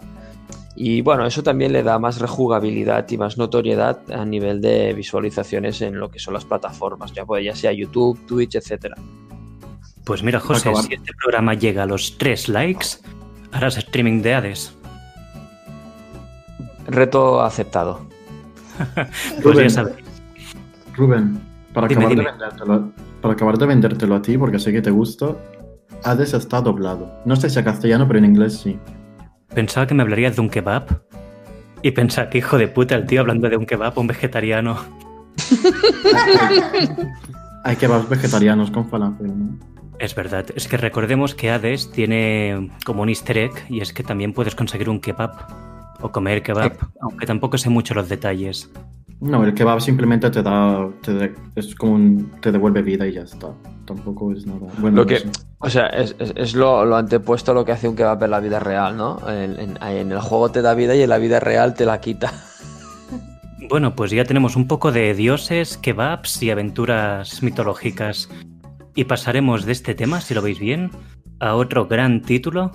[0.75, 5.81] Y bueno, eso también le da más rejugabilidad y más notoriedad a nivel de visualizaciones
[5.81, 8.95] en lo que son las plataformas, ya, ya sea YouTube, Twitch, etcétera.
[10.07, 12.87] Pues mira, José, si este programa llega a los 3 likes,
[13.51, 14.73] harás streaming de Hades.
[16.87, 18.07] Reto aceptado.
[19.43, 19.83] pues Rubén, ya
[20.95, 21.41] Rubén,
[21.73, 22.23] para, acabar De
[23.21, 25.35] para acabar de vendértelo a ti, porque sé que te gusta,
[26.05, 27.11] Hades está doblado.
[27.25, 28.79] No sé si a castellano, pero en inglés sí.
[29.53, 31.01] Pensaba que me hablarías de un kebab.
[31.81, 34.77] Y pensaba que hijo de puta el tío hablando de un kebab, un vegetariano.
[37.65, 39.76] Hay kebabs vegetarianos con falafel, ¿no?
[39.99, 44.03] Es verdad, es que recordemos que Hades tiene como un easter egg y es que
[44.03, 45.31] también puedes conseguir un kebab
[46.01, 48.69] o comer kebab, aunque tampoco sé mucho los detalles.
[49.19, 50.87] No, el kebab simplemente te da,
[51.55, 53.51] es como un, te devuelve vida y ya está.
[53.85, 54.67] Tampoco es nada.
[54.77, 55.23] Bueno, lo que,
[55.59, 58.95] o sea, es, lo, antepuesto a lo que hace un kebab en la vida real,
[58.95, 59.17] ¿no?
[59.27, 59.77] En,
[60.11, 62.31] el juego te da vida y en la vida real te la quita.
[63.69, 68.29] Bueno, pues ya tenemos un poco de dioses, kebabs y aventuras mitológicas.
[68.97, 70.89] Y pasaremos de este tema, si lo veis bien,
[71.39, 72.71] a otro gran título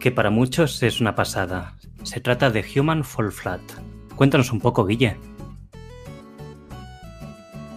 [0.00, 1.76] que para muchos es una pasada.
[2.02, 3.60] Se trata de Human Fall Flat.
[4.16, 5.16] Cuéntanos un poco, Guille.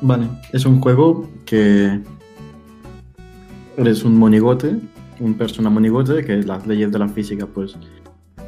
[0.01, 2.01] Vale, es un juego que
[3.77, 4.77] eres un monigote,
[5.19, 7.77] un persona monigote, que las leyes de la física, pues...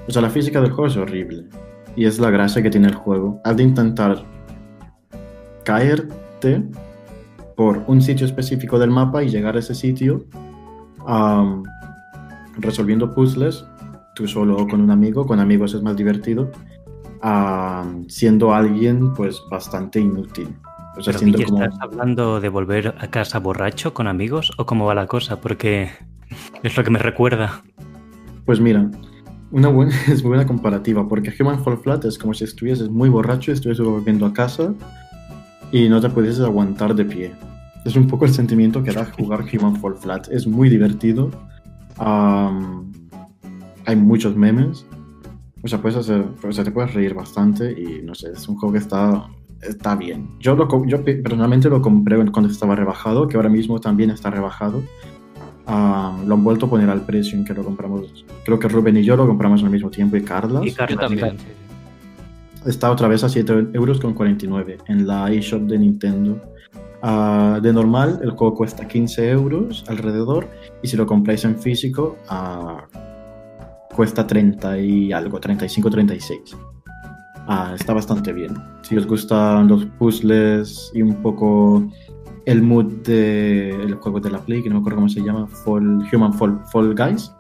[0.08, 1.45] O sea, la física del juego es horrible.
[1.95, 3.39] Y es la gracia que tiene el juego.
[3.43, 4.26] Has de intentar
[5.63, 6.63] caerte
[7.58, 10.26] por un sitio específico del mapa y llegar a ese sitio
[12.60, 13.65] resolviendo puzzles,
[14.15, 16.52] tú solo o con un amigo, con amigos es más divertido,
[18.08, 20.50] siendo alguien pues bastante inútil
[20.93, 25.08] Pues Pero ¿estás hablando de volver a casa borracho con amigos o cómo va la
[25.08, 25.41] cosa?
[25.41, 25.89] Porque
[26.62, 27.63] es lo que me recuerda.
[28.46, 28.89] Pues mira,
[29.50, 33.50] una buena, es buena comparativa, porque Human Fall Flat es como si estuvieses muy borracho
[33.50, 34.76] y estuvieses volviendo a casa
[35.71, 37.32] y no te pudieses aguantar de pie.
[37.86, 40.27] Es un poco el sentimiento que da jugar Human Fall Flat.
[40.30, 41.32] Es muy divertido.
[41.97, 44.86] hay muchos memes.
[45.63, 48.56] O sea, puedes hacer, o sea, te puedes reír bastante y no sé, es un
[48.58, 49.27] juego que está,
[49.62, 50.30] está bien.
[50.39, 54.84] Yo, lo, yo personalmente lo compré cuando estaba rebajado, que ahora mismo también está rebajado.
[55.65, 58.25] lo han vuelto a poner al precio en que lo compramos.
[58.45, 60.62] Creo que Rubén y yo lo compramos al mismo tiempo y Carla.
[60.63, 61.38] Y Carla también.
[62.67, 66.41] Está otra vez a 7 euros con 49 en la eShop de Nintendo.
[67.01, 70.49] Ah, de normal, el juego cuesta 15 euros alrededor
[70.84, 76.58] y si lo compráis en físico, uh, cuesta 30 y algo, 35, 36.
[77.47, 78.53] Uh, está bastante bien.
[78.82, 81.89] Si os gustan los puzzles y un poco
[82.45, 86.06] el mood del juego de la Play, que no me acuerdo cómo se llama, Fall,
[86.12, 87.34] Human Fall, Fall Guys.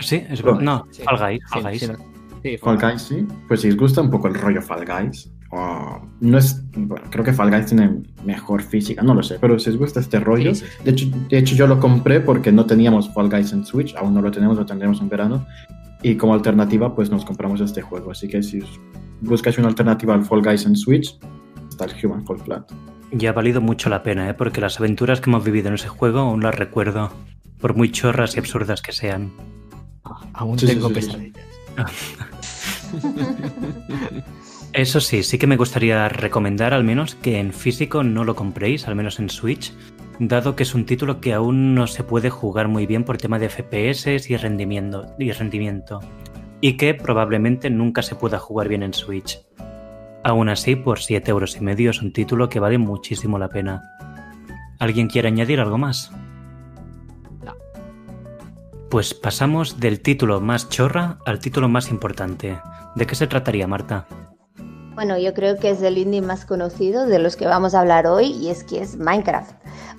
[0.00, 0.60] Sí, es verdad.
[0.60, 1.42] No, Fall Guys.
[1.48, 1.80] Fall Guys.
[1.80, 2.09] Sí,
[2.60, 3.26] Fall Guys, sí.
[3.48, 5.30] Pues si os gusta un poco el rollo Fall Guys,
[6.20, 9.70] no es, bueno, creo que Fall Guys tiene mejor física, no lo sé, pero si
[9.70, 10.52] os gusta este rollo,
[10.84, 14.14] De, hecho, de hecho yo lo compré porque no teníamos Fall Guys en Switch, aún
[14.14, 15.44] no lo tenemos, lo tendremos en verano,
[16.02, 18.60] y como alternativa pues nos compramos este juego, así que si
[19.20, 21.18] buscáis una alternativa al Fall Guys en Switch,
[21.68, 22.72] está el Human Fall Flat.
[23.10, 24.34] Y ha valido mucho la pena, ¿eh?
[24.34, 27.10] porque las aventuras que hemos vivido en ese juego aún las recuerdo,
[27.60, 29.32] por muy chorras y absurdas que sean.
[30.32, 31.44] aún tengo pesadillas.
[34.72, 38.86] Eso sí, sí que me gustaría recomendar al menos que en físico no lo compréis,
[38.86, 39.72] al menos en Switch,
[40.20, 43.38] dado que es un título que aún no se puede jugar muy bien por tema
[43.38, 46.00] de FPS y rendimiento, y rendimiento,
[46.60, 49.40] y que probablemente nunca se pueda jugar bien en Switch.
[50.22, 53.82] Aún así, por 7 euros y medio es un título que vale muchísimo la pena.
[54.78, 56.12] ¿Alguien quiere añadir algo más?
[58.90, 62.60] Pues pasamos del título más chorra al título más importante.
[62.96, 64.08] ¿De qué se trataría, Marta?
[64.96, 68.08] Bueno, yo creo que es el indie más conocido de los que vamos a hablar
[68.08, 69.52] hoy y es que es Minecraft.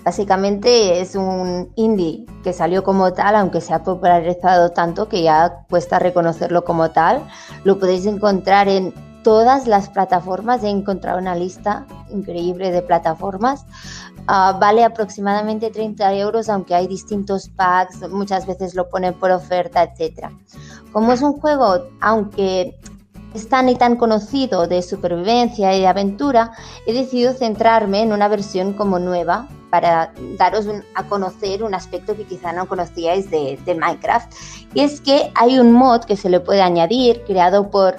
[0.04, 5.66] Básicamente es un indie que salió como tal, aunque se ha popularizado tanto que ya
[5.70, 7.26] cuesta reconocerlo como tal.
[7.64, 10.64] Lo podéis encontrar en todas las plataformas.
[10.64, 13.66] He encontrado una lista increíble de plataformas.
[14.28, 19.84] Ah, vale aproximadamente 30 euros, aunque hay distintos packs, muchas veces lo ponen por oferta,
[19.84, 20.30] etc.
[20.92, 22.78] Como es un juego, aunque
[23.34, 26.52] es tan y tan conocido de supervivencia y de aventura,
[26.86, 32.26] he decidido centrarme en una versión como nueva para daros a conocer un aspecto que
[32.26, 34.32] quizá no conocíais de, Minecraft.
[34.74, 37.96] Y es que hay un mod que se le puede añadir, creado por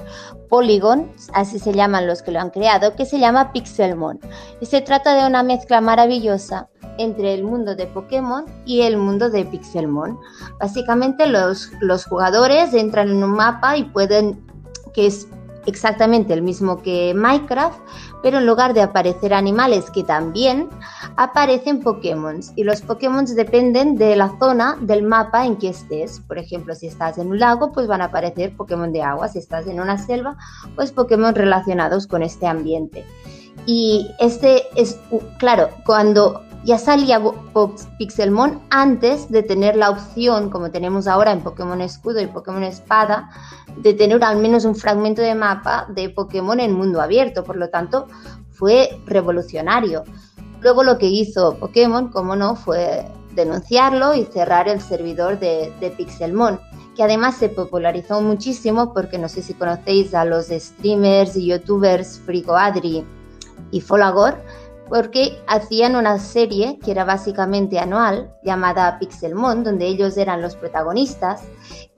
[0.51, 4.21] Polygon, así se llaman los que lo han creado, que se llama Pixelmon.
[4.61, 6.69] Y se trata de una mezcla maravillosa
[6.99, 10.19] entre el mundo de Pokémon y el mundo de Pixelmon.
[10.61, 14.52] Básicamente los, los jugadores entran en un mapa y pueden
[14.95, 15.29] que es
[15.67, 17.79] exactamente el mismo que Minecraft,
[18.23, 20.69] pero en lugar de aparecer animales que también
[21.17, 26.21] aparecen Pokémon y los Pokémon dependen de la zona del mapa en que estés.
[26.21, 29.39] Por ejemplo, si estás en un lago, pues van a aparecer Pokémon de agua, si
[29.39, 30.37] estás en una selva,
[30.75, 33.05] pues Pokémon relacionados con este ambiente.
[33.67, 34.99] Y este es,
[35.39, 37.21] claro, cuando ya salía
[37.99, 43.31] Pixelmon antes de tener la opción, como tenemos ahora en Pokémon Escudo y Pokémon Espada,
[43.77, 47.43] de tener al menos un fragmento de mapa de Pokémon en mundo abierto.
[47.43, 48.07] Por lo tanto,
[48.51, 50.05] fue revolucionario.
[50.61, 55.91] Luego lo que hizo Pokémon, como no, fue denunciarlo y cerrar el servidor de, de
[55.91, 56.61] Pixelmon,
[56.95, 62.21] que además se popularizó muchísimo porque no sé si conocéis a los streamers y youtubers
[62.21, 63.05] Frigo Adri
[63.71, 64.37] y Folagor,
[64.93, 71.45] porque hacían una serie que era básicamente anual llamada Pixelmon, donde ellos eran los protagonistas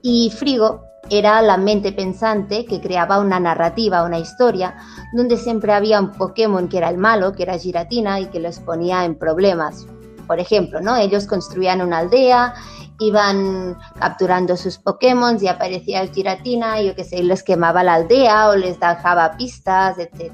[0.01, 4.77] y Frigo era la mente pensante que creaba una narrativa, una historia,
[5.11, 8.59] donde siempre había un Pokémon que era el malo, que era Giratina y que los
[8.59, 9.85] ponía en problemas.
[10.25, 10.95] Por ejemplo, ¿no?
[10.95, 12.53] Ellos construían una aldea,
[12.99, 18.47] iban capturando sus Pokémon y aparecía Giratina y yo qué sé, les quemaba la aldea
[18.47, 20.31] o les dejaba pistas, etc.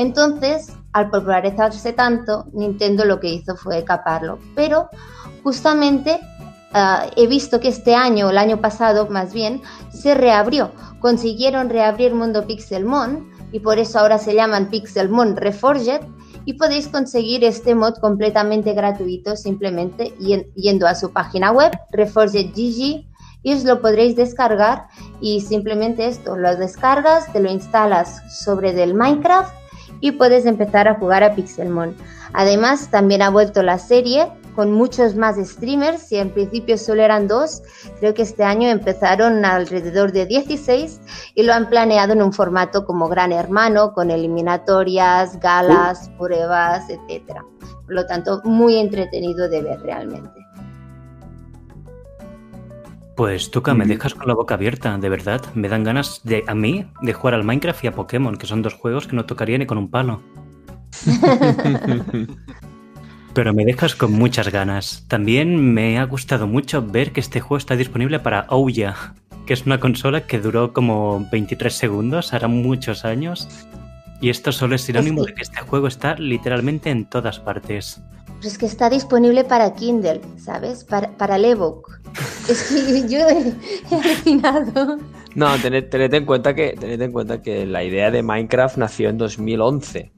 [0.00, 4.38] Entonces, al popularizarse tanto, Nintendo lo que hizo fue caparlo.
[4.54, 4.88] Pero
[5.42, 6.20] justamente
[6.72, 9.60] Ah, he visto que este año, el año pasado más bien,
[9.92, 10.70] se reabrió.
[11.00, 16.02] Consiguieron reabrir Mundo Pixelmon y por eso ahora se llaman Pixelmon Reforged
[16.44, 20.14] y podéis conseguir este mod completamente gratuito simplemente
[20.54, 23.04] yendo a su página web reforged.gg
[23.42, 24.86] y os lo podréis descargar
[25.20, 29.59] y simplemente esto, lo descargas, te lo instalas sobre del Minecraft
[30.00, 31.94] y puedes empezar a jugar a Pixelmon.
[32.32, 37.28] Además, también ha vuelto la serie con muchos más streamers, si en principio solo eran
[37.28, 37.62] dos,
[37.98, 41.00] creo que este año empezaron alrededor de 16
[41.34, 47.40] y lo han planeado en un formato como Gran Hermano, con eliminatorias, galas, pruebas, etc.
[47.84, 50.49] Por lo tanto, muy entretenido de ver realmente.
[53.20, 55.42] Pues Tuca, me dejas con la boca abierta, de verdad.
[55.52, 58.62] Me dan ganas de a mí de jugar al Minecraft y a Pokémon, que son
[58.62, 60.22] dos juegos que no tocaría ni con un palo.
[63.34, 65.04] Pero me dejas con muchas ganas.
[65.06, 68.96] También me ha gustado mucho ver que este juego está disponible para Ouya,
[69.44, 73.46] que es una consola que duró como 23 segundos, hará muchos años.
[74.22, 78.00] Y esto solo es sinónimo de que este juego está literalmente en todas partes.
[78.40, 80.84] Pues es que está disponible para Kindle, ¿sabes?
[80.84, 81.99] Para, para el ebook.
[82.50, 83.54] Es que yo he,
[83.94, 84.98] alucinado.
[85.36, 89.08] No, tened, tened, en cuenta que, tened en cuenta que la idea de Minecraft nació
[89.08, 90.10] en 2011.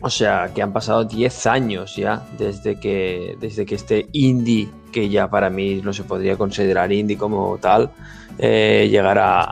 [0.00, 5.08] O sea, que han pasado 10 años ya desde que, desde que este indie, que
[5.08, 7.90] ya para mí no se podría considerar indie como tal,
[8.38, 9.50] eh, llegara...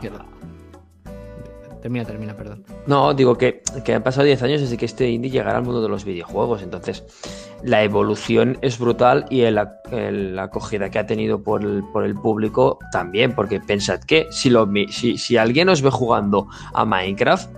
[1.83, 2.63] Termina, termina, perdón.
[2.87, 5.81] No, digo que, que han pasado 10 años desde que este indie llegara al mundo
[5.81, 6.61] de los videojuegos.
[6.61, 7.03] Entonces,
[7.61, 12.79] la evolución es brutal y la acogida que ha tenido por el, por el, público
[12.93, 13.35] también.
[13.35, 17.49] Porque pensad que si, lo, si, si alguien os ve jugando a Minecraft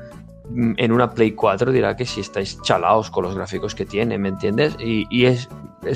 [0.54, 4.30] en una Play 4 dirá que si estáis chalaos con los gráficos que tiene, ¿me
[4.30, 4.76] entiendes?
[4.80, 5.50] Y, es,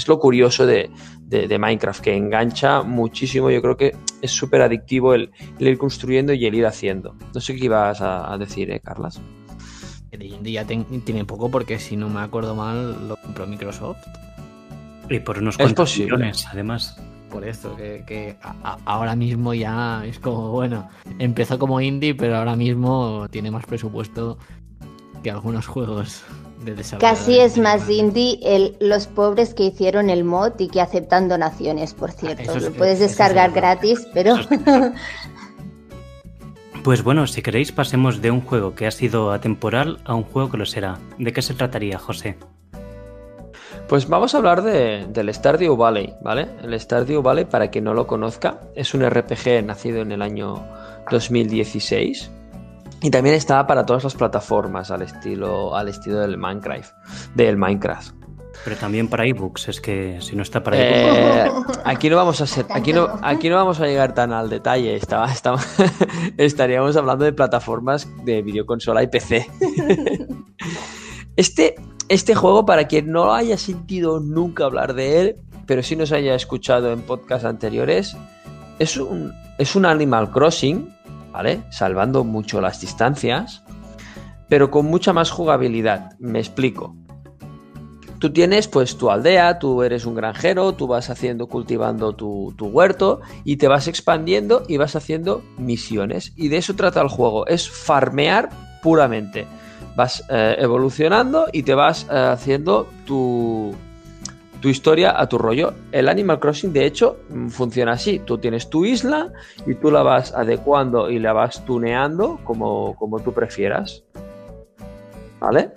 [0.08, 0.90] lo curioso de,
[1.30, 3.50] Minecraft, que engancha muchísimo.
[3.50, 7.16] Yo creo que es súper adictivo el, ir construyendo y el ir haciendo.
[7.34, 9.22] No sé qué ibas a, decir, ¿eh, Carlas?
[10.12, 14.00] El ya tiene poco porque si no me acuerdo mal lo compró Microsoft.
[15.10, 17.00] Y por unos cuantos millones, además
[17.30, 18.38] por eso, que,
[18.86, 20.90] ahora mismo ya es como, bueno,
[21.20, 24.38] empezó como indie, pero ahora mismo tiene más presupuesto
[25.24, 26.24] que algunos juegos
[26.66, 27.08] de desarrollo.
[27.08, 31.94] Casi es más indie el, los pobres que hicieron el mod y que aceptan donaciones,
[31.94, 32.60] por ah, cierto.
[32.60, 34.36] Lo puedes descargar gratis, pero...
[36.84, 40.50] Pues bueno, si queréis pasemos de un juego que ha sido atemporal a un juego
[40.50, 40.98] que lo será.
[41.18, 42.38] ¿De qué se trataría, José?
[43.90, 46.48] Pues vamos a hablar de, del Stardew Valley, ¿vale?
[46.62, 50.64] El Stardew Valley, para quien no lo conozca, es un RPG nacido en el año
[51.10, 52.30] 2016
[53.02, 56.94] y también está para todas las plataformas al estilo, al estilo del Minecraft,
[57.34, 58.14] del Minecraft.
[58.64, 61.80] Pero también para ebooks, es que si no está para eh, ebooks.
[61.86, 64.96] aquí no vamos a ser, aquí no, aquí no vamos a llegar tan al detalle.
[64.96, 65.60] Estaba, estaba,
[66.38, 69.48] estaríamos hablando de plataformas de videoconsola y PC.
[71.36, 71.76] Este
[72.10, 75.36] este juego, para quien no haya sentido nunca hablar de él,
[75.68, 78.18] pero sí nos haya escuchado en podcasts anteriores,
[78.80, 80.90] es un, es un Animal Crossing,
[81.32, 81.62] ¿vale?
[81.70, 83.64] Salvando mucho las distancias,
[84.48, 86.18] pero con mucha más jugabilidad.
[86.18, 86.96] Me explico.
[88.18, 92.66] Tú tienes pues tu aldea, tú eres un granjero, tú vas haciendo, cultivando tu, tu,
[92.66, 96.34] huerto y te vas expandiendo y vas haciendo misiones.
[96.36, 98.50] Y de eso trata el juego, es farmear
[98.82, 99.48] puramente
[100.00, 103.76] vas eh, evolucionando y te vas eh, haciendo tu,
[104.62, 105.74] tu historia a tu rollo.
[105.92, 108.20] El Animal Crossing, de hecho, mm, funciona así.
[108.20, 109.34] Tú tienes tu isla
[109.68, 114.04] y tú la vas adecuando y la vas tuneando como, como tú prefieras.
[115.42, 115.72] ¿Vale?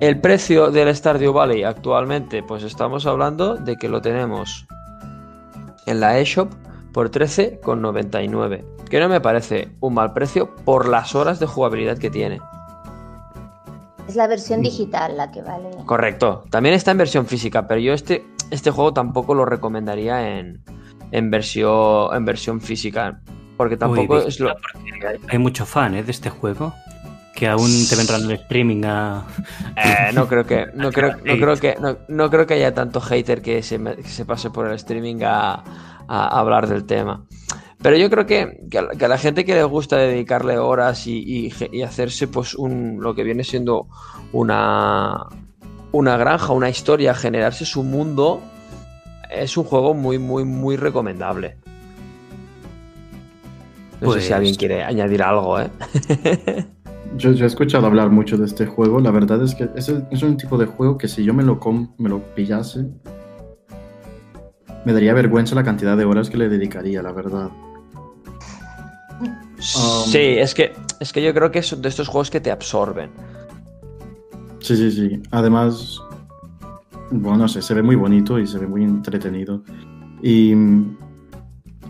[0.00, 4.66] El precio del Stardew Valley actualmente, pues estamos hablando de que lo tenemos
[5.84, 6.50] en la eShop
[6.94, 8.64] por 13,99.
[8.88, 12.40] Que no me parece un mal precio por las horas de jugabilidad que tiene.
[14.08, 14.62] Es la versión mm.
[14.62, 15.68] digital la que vale.
[15.84, 16.44] Correcto.
[16.50, 20.62] También está en versión física, pero yo este, este juego tampoco lo recomendaría en,
[21.12, 23.20] en, versión, en versión física.
[23.56, 24.54] Porque tampoco es lo.
[25.28, 26.02] Hay mucho fan ¿eh?
[26.02, 26.72] de este juego
[27.34, 29.24] que aún te vendrán el streaming a.
[29.76, 30.66] Eh, no creo que.
[30.74, 31.76] No creo, no creo que.
[32.08, 35.62] No, creo que haya tanto hater que se, se pase por el streaming a,
[36.08, 37.24] a, hablar del tema.
[37.80, 41.82] Pero yo creo que, que, a, la gente que le gusta dedicarle horas y, y,
[41.82, 43.86] hacerse pues un, lo que viene siendo
[44.32, 45.26] una,
[45.92, 48.40] una granja, una historia, generarse su mundo,
[49.30, 51.56] es un juego muy, muy, muy recomendable.
[54.00, 55.70] No sé si alguien pues quiere añadir algo, ¿eh?
[57.16, 59.00] yo, he escuchado hablar mucho de este juego.
[59.00, 61.60] La verdad es que es, es un tipo de juego que si yo me lo,
[61.98, 62.86] me lo pillase,
[64.84, 67.50] me daría vergüenza la cantidad de horas que le dedicaría, la verdad.
[69.60, 73.10] Sí, es que, es que yo creo que son de estos juegos que te absorben.
[74.60, 75.22] Sí, sí, sí.
[75.30, 75.98] Además,
[77.10, 79.62] bueno, no sé, se ve muy bonito y se ve muy entretenido.
[80.22, 80.52] Y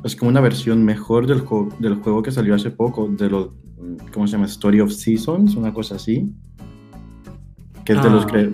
[0.04, 1.42] es como una versión mejor del,
[1.78, 3.48] del juego que salió hace poco, de los,
[4.12, 4.46] ¿cómo se llama?
[4.46, 6.30] Story of Seasons, una cosa así.
[7.84, 8.28] que es de los, Ah.
[8.28, 8.52] que,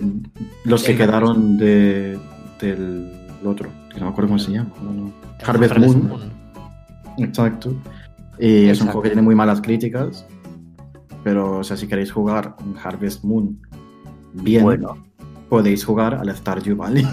[0.63, 2.17] los que quedaron de,
[2.61, 3.11] del
[3.45, 4.69] otro, que no me acuerdo cómo se llama.
[4.81, 5.11] no, no.
[5.39, 6.09] El Harvest Moon.
[7.17, 7.75] Exacto.
[8.39, 10.25] Y es un juego que tiene muy malas críticas.
[11.23, 13.59] Pero, o sea, si queréis jugar un Harvest Moon
[14.33, 14.97] bien, Bueno.
[15.49, 17.07] podéis jugar al Stardew Valley.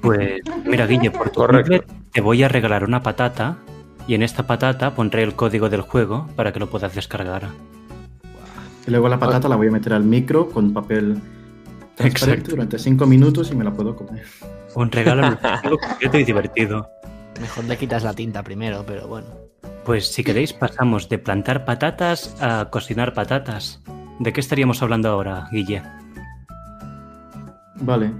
[0.00, 3.58] Pues mira, Guille, por tu cumple te voy a regalar una patata
[4.06, 7.48] y en esta patata pondré el código del juego para que lo puedas descargar.
[8.86, 11.20] Y luego la patata la voy a meter al micro con papel
[11.98, 12.50] Exacto.
[12.52, 14.24] durante 5 minutos y me la puedo comer.
[14.74, 15.36] Un regalo
[15.88, 16.88] concreto y divertido.
[17.40, 19.26] Mejor le quitas la tinta primero, pero bueno.
[19.84, 23.82] Pues si queréis pasamos de plantar patatas a cocinar patatas.
[24.18, 25.82] ¿De qué estaríamos hablando ahora, Guille?
[27.82, 28.10] Vale,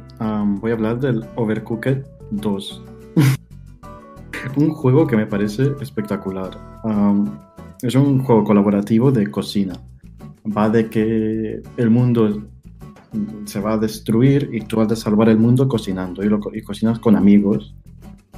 [0.61, 2.83] voy a hablar del Overcooked 2.
[4.57, 6.51] un juego que me parece espectacular.
[7.81, 9.75] Es un juego colaborativo de cocina.
[10.47, 12.43] Va de que el mundo
[13.47, 16.99] se va a destruir y tú has de salvar el mundo cocinando y, y cocinas
[16.99, 17.75] con amigos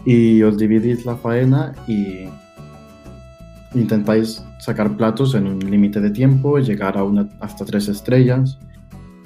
[0.04, 2.28] y os dividís la faena y
[3.76, 8.58] intentáis sacar platos en un límite de tiempo, llegar a una, hasta tres estrellas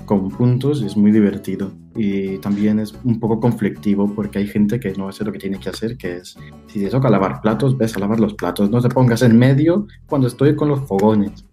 [0.05, 1.73] con puntos y es muy divertido.
[1.95, 5.59] Y también es un poco conflictivo porque hay gente que no hace lo que tiene
[5.59, 6.37] que hacer, que es,
[6.67, 9.87] si te toca lavar platos, ves a lavar los platos, no te pongas en medio
[10.07, 11.45] cuando estoy con los fogones.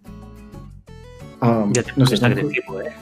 [1.40, 2.92] Ah, Ya te no sé, agresivo, ¿eh?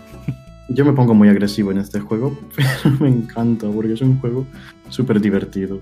[0.69, 4.47] yo me pongo muy agresivo en este juego, pero me encanta porque es un juego
[4.91, 5.81] súper divertido.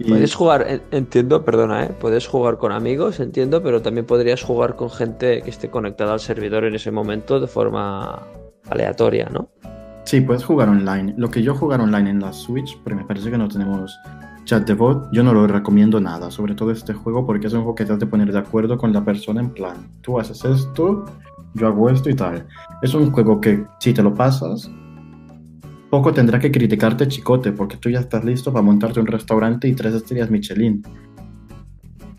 [0.00, 1.90] Y- Puedes jugar, en- entiendo, perdona, ¿eh?
[2.00, 6.20] Puedes jugar con amigos, entiendo, pero también podrías jugar con gente que esté conectada al
[6.20, 8.22] servidor en ese momento de forma
[8.70, 9.48] aleatoria, ¿no?
[10.04, 11.14] Sí, puedes jugar online.
[11.18, 13.94] Lo que yo jugar online en la Switch, porque me parece que no tenemos
[14.46, 17.60] chat de bot, yo no lo recomiendo nada, sobre todo este juego, porque es un
[17.60, 20.42] juego que te has de poner de acuerdo con la persona en plan, tú haces
[20.46, 21.04] esto,
[21.54, 22.46] yo hago esto y tal.
[22.80, 24.70] Es un juego que si te lo pasas,
[25.90, 29.74] poco tendrá que criticarte chicote, porque tú ya estás listo para montarte un restaurante y
[29.74, 30.82] tres estrellas Michelin.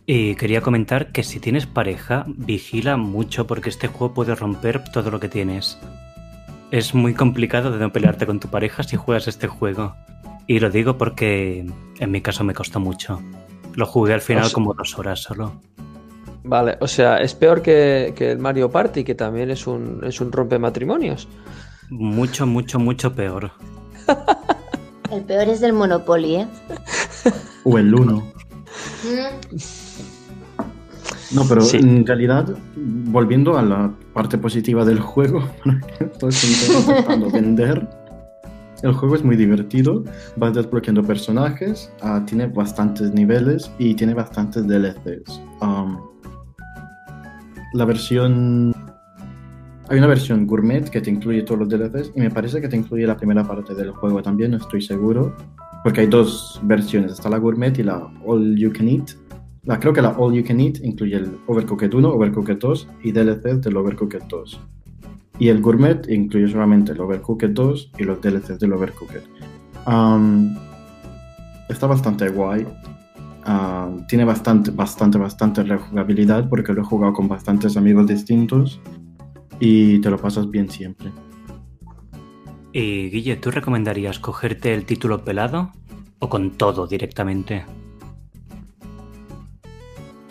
[0.06, 5.10] Y quería comentar que si tienes pareja, vigila mucho porque este juego puede romper todo
[5.10, 5.78] lo que tienes.
[6.72, 9.96] Es muy complicado de no pelearte con tu pareja si juegas este juego.
[10.48, 11.66] Y lo digo porque
[12.00, 13.22] en mi caso me costó mucho.
[13.76, 15.62] Lo jugué al final O sea- como dos horas solo.
[16.44, 20.20] Vale, o sea, es peor que, que el Mario Party, que también es un, es
[20.20, 21.28] un rompe matrimonios.
[21.92, 23.52] Mucho, mucho, mucho peor.
[25.12, 26.48] El peor es del Monopoly, ¿eh?
[27.66, 28.24] O el 1.
[31.34, 31.78] No, pero Sí.
[31.78, 35.44] en realidad, volviendo a la parte positiva del juego,
[36.00, 37.88] estoy intentando vender.
[38.84, 40.04] El juego es muy divertido,
[40.38, 45.40] vas desbloqueando personajes, ah, tiene bastantes niveles y tiene bastantes DLCs.
[45.62, 46.00] Um,
[47.74, 48.74] la versión...
[49.92, 52.78] Hay una versión gourmet que te incluye todos los DLCs y me parece que te
[52.78, 55.36] incluye la primera parte del juego también, no estoy seguro.
[55.84, 59.10] Porque hay dos versiones, está la gourmet y la all you can eat.
[59.64, 63.12] La, creo que la All You Can Eat incluye el Overcooked 1, Overcooked 2 y
[63.12, 64.62] DLCs del Overcooked 2.
[65.40, 69.22] Y el Gourmet incluye solamente el Overcooked 2 y los DLCs del Overcooked.
[69.86, 70.56] Um,
[71.68, 72.66] está bastante guay.
[73.46, 78.80] Um, tiene bastante, bastante, bastante rejugabilidad porque lo he jugado con bastantes amigos distintos
[79.62, 81.12] y te lo pasas bien siempre.
[82.74, 85.72] Y Guille, ¿tú recomendarías cogerte el título pelado
[86.20, 87.64] o con todo directamente?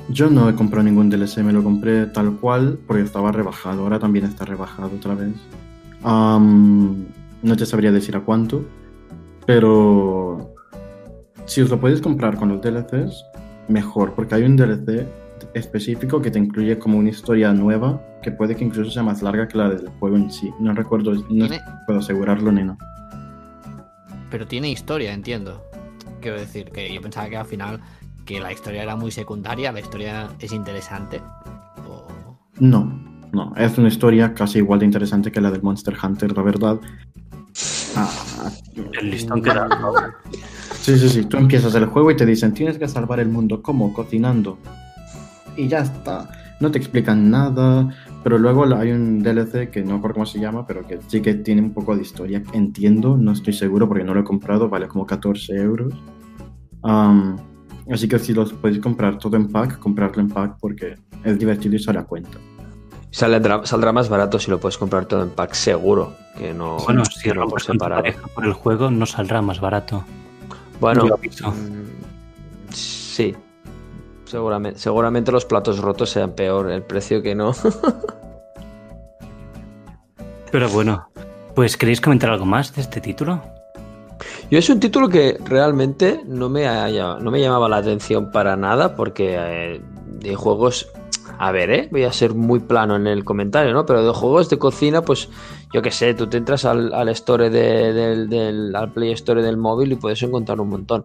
[0.09, 3.83] Yo no he comprado ningún DLC, me lo compré tal cual porque estaba rebajado.
[3.85, 5.35] Ahora también está rebajado otra vez.
[6.03, 8.65] No te sabría decir a cuánto,
[9.47, 10.53] pero
[11.45, 13.25] si os lo podéis comprar con los DLCs,
[13.69, 15.07] mejor, porque hay un DLC
[15.55, 19.49] específico que te incluye como una historia nueva que puede que incluso sea más larga
[19.49, 20.51] que la del juego en sí.
[20.61, 22.77] No recuerdo, no Tiene- puedo asegurarlo ni no.
[24.31, 25.63] Pero tiene historia, entiendo.
[26.21, 27.81] Quiero decir que yo pensaba que al final
[28.27, 31.21] que la historia era muy secundaria, la historia es interesante.
[31.89, 32.07] O-
[32.61, 36.43] No, no, es una historia casi igual de interesante que la del Monster Hunter, la
[36.43, 36.79] verdad.
[37.97, 38.09] Ah,
[39.01, 39.67] El listón que da.
[40.81, 41.25] Sí, sí, sí.
[41.27, 43.61] Tú empiezas el juego y te dicen, tienes que salvar el mundo.
[43.61, 43.93] ¿Cómo?
[43.93, 44.59] Cocinando.
[45.61, 46.29] Y ya está.
[46.61, 47.89] No te explican nada.
[48.23, 51.35] Pero luego hay un DLC que no recuerdo cómo se llama, pero que sí que
[51.35, 52.43] tiene un poco de historia.
[52.53, 54.69] Entiendo, no estoy seguro porque no lo he comprado.
[54.69, 55.93] Vale como 14 euros.
[57.91, 60.95] Así que si los podéis comprar todo en pack, comprarlo en pack porque
[61.25, 62.39] es divertido y sale a cuenta.
[63.11, 66.15] Saldrá, saldrá más barato si lo puedes comprar todo en pack, seguro.
[66.39, 68.05] Que no, Bueno, si no por separado.
[68.35, 70.05] por el juego, no saldrá más barato.
[70.81, 73.35] Bueno, mm, sí.
[74.31, 77.53] Seguramente, seguramente los platos rotos sean peor el precio que no.
[80.53, 81.09] Pero bueno,
[81.57, 83.43] Pues ¿queréis comentar algo más de este título?
[84.49, 88.95] Yo es un título que realmente no me, no me llamaba la atención para nada
[88.95, 90.89] porque eh, de juegos,
[91.39, 91.89] a ver, ¿eh?
[91.91, 93.85] voy a ser muy plano en el comentario, ¿no?
[93.85, 95.29] Pero de juegos de cocina, pues
[95.73, 99.97] yo qué sé, tú te entras al, store del, al Play Store del móvil y
[99.97, 101.05] puedes encontrar un montón.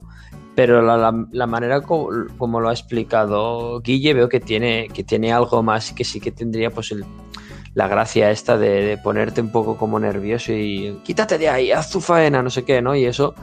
[0.56, 5.92] Pero la, manera como, lo ha explicado Guille, veo que tiene, que tiene algo más
[5.92, 7.04] que sí que tendría pues el,
[7.74, 12.00] la gracia esta de, ponerte un poco como nervioso y quítate de ahí, haz tu
[12.00, 12.96] faena, no sé qué, ¿no?
[12.96, 13.36] Y eso,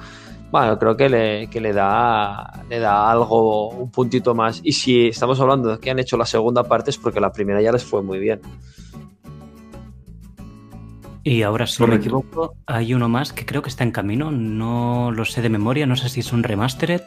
[0.50, 4.60] bueno, creo que le, que le da le da algo, un puntito más.
[4.64, 7.60] Y si estamos hablando de que han hecho la segunda parte es porque la primera
[7.60, 8.40] ya les fue muy bien.
[11.24, 14.32] Y ahora, si no me equivoco, hay uno más que creo que está en camino,
[14.32, 17.02] no lo sé de memoria, no sé si es un remastered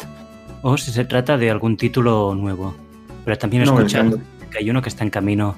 [0.62, 2.74] o si se trata de algún título nuevo.
[3.26, 5.56] Pero también he escuchado que hay uno que está en camino.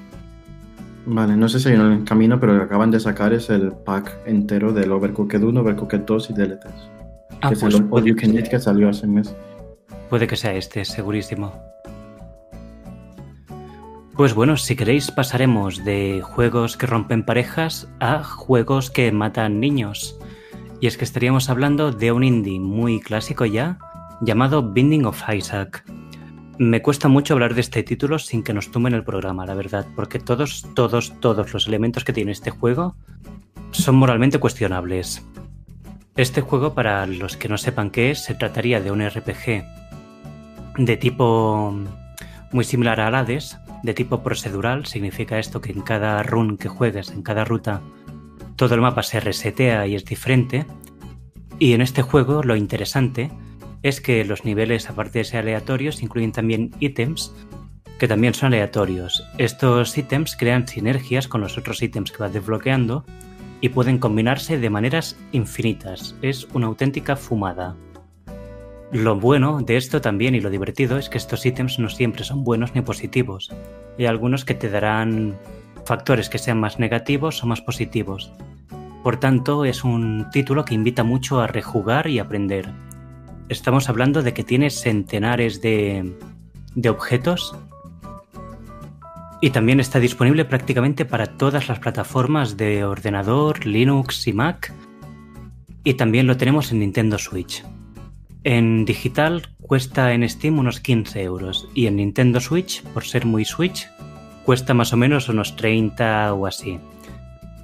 [1.06, 3.48] Vale, no sé si hay uno en camino, pero lo que acaban de sacar es
[3.48, 6.90] el pack entero del Overcooked 1, Overcooked 2 y DLTs.
[7.40, 9.34] Ah, que es el pues All You Can Eat que salió hace un mes.
[10.10, 11.52] Puede que sea este, segurísimo.
[14.18, 20.18] Pues bueno, si queréis pasaremos de juegos que rompen parejas a juegos que matan niños.
[20.80, 23.78] Y es que estaríamos hablando de un indie muy clásico ya,
[24.20, 25.84] llamado Binding of Isaac.
[26.58, 29.86] Me cuesta mucho hablar de este título sin que nos tumben el programa, la verdad,
[29.94, 32.96] porque todos, todos, todos los elementos que tiene este juego
[33.70, 35.24] son moralmente cuestionables.
[36.16, 39.62] Este juego, para los que no sepan qué es, se trataría de un RPG
[40.76, 41.72] de tipo
[42.50, 44.86] muy similar a Hades, de tipo procedural.
[44.86, 47.80] Significa esto que en cada run que juegues, en cada ruta,
[48.56, 50.66] todo el mapa se resetea y es diferente.
[51.58, 53.30] Y en este juego lo interesante
[53.82, 57.32] es que los niveles, aparte de ser aleatorios, incluyen también ítems
[57.98, 59.24] que también son aleatorios.
[59.38, 63.04] Estos ítems crean sinergias con los otros ítems que vas desbloqueando
[63.60, 66.14] y pueden combinarse de maneras infinitas.
[66.22, 67.76] Es una auténtica fumada.
[68.92, 72.44] Lo bueno de esto también y lo divertido es que estos ítems no siempre son
[72.44, 73.50] buenos ni positivos.
[73.98, 75.36] Hay algunos que te darán
[75.84, 78.32] factores que sean más negativos o más positivos.
[79.02, 82.70] Por tanto, es un título que invita mucho a rejugar y aprender
[83.48, 86.14] estamos hablando de que tiene centenares de,
[86.88, 87.56] objetos
[89.40, 94.72] y también está disponible prácticamente para todas las plataformas de ordenador, Linux y Mac.
[95.84, 97.64] Y también lo tenemos en Nintendo Switch.
[98.44, 103.44] En digital cuesta en Steam unos 15 euros y en Nintendo Switch, por ser muy
[103.44, 103.88] Switch,
[104.44, 106.78] cuesta más o menos unos 30 o así.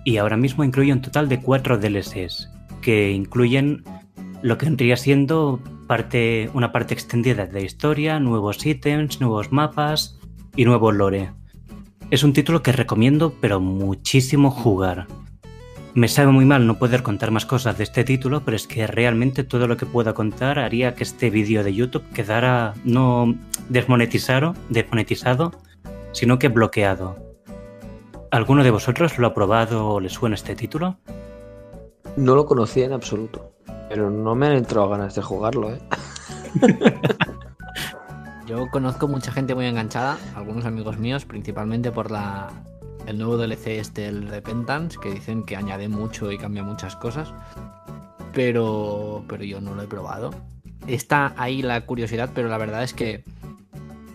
[0.04, 2.50] Y ahora mismo incluye un total de 4 DLCs,
[2.82, 3.84] que incluyen
[4.42, 10.18] lo que vendría siendo parte, una parte extendida de historia, nuevos ítems, nuevos mapas
[10.56, 11.30] y nuevo lore.
[12.10, 15.06] Es un título que recomiendo pero muchísimo jugar.
[15.94, 18.84] Me sabe muy mal no poder contar más cosas de este título, pero es que
[18.88, 23.32] realmente todo lo que pueda contar haría que este vídeo de YouTube quedara no
[23.68, 25.52] desmonetizado, desmonetizado,
[26.10, 27.16] sino que bloqueado.
[28.32, 30.98] ¿Alguno de vosotros lo ha probado o le suena este título?
[32.16, 33.52] No lo conocía en absoluto.
[33.88, 35.78] Pero no me han entrado ganas de jugarlo, ¿eh?
[38.48, 42.50] Yo conozco mucha gente muy enganchada, algunos amigos míos, principalmente por la
[43.06, 47.32] el nuevo DLC este, el Repentance, que dicen que añade mucho y cambia muchas cosas.
[48.32, 50.34] Pero, pero yo no lo he probado.
[50.86, 53.24] Está ahí la curiosidad, pero la verdad es que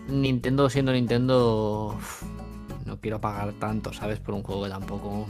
[0.08, 1.96] Nintendo siendo Nintendo
[2.84, 4.18] no quiero pagar tanto, ¿sabes?
[4.18, 5.26] Por un juego que tampoco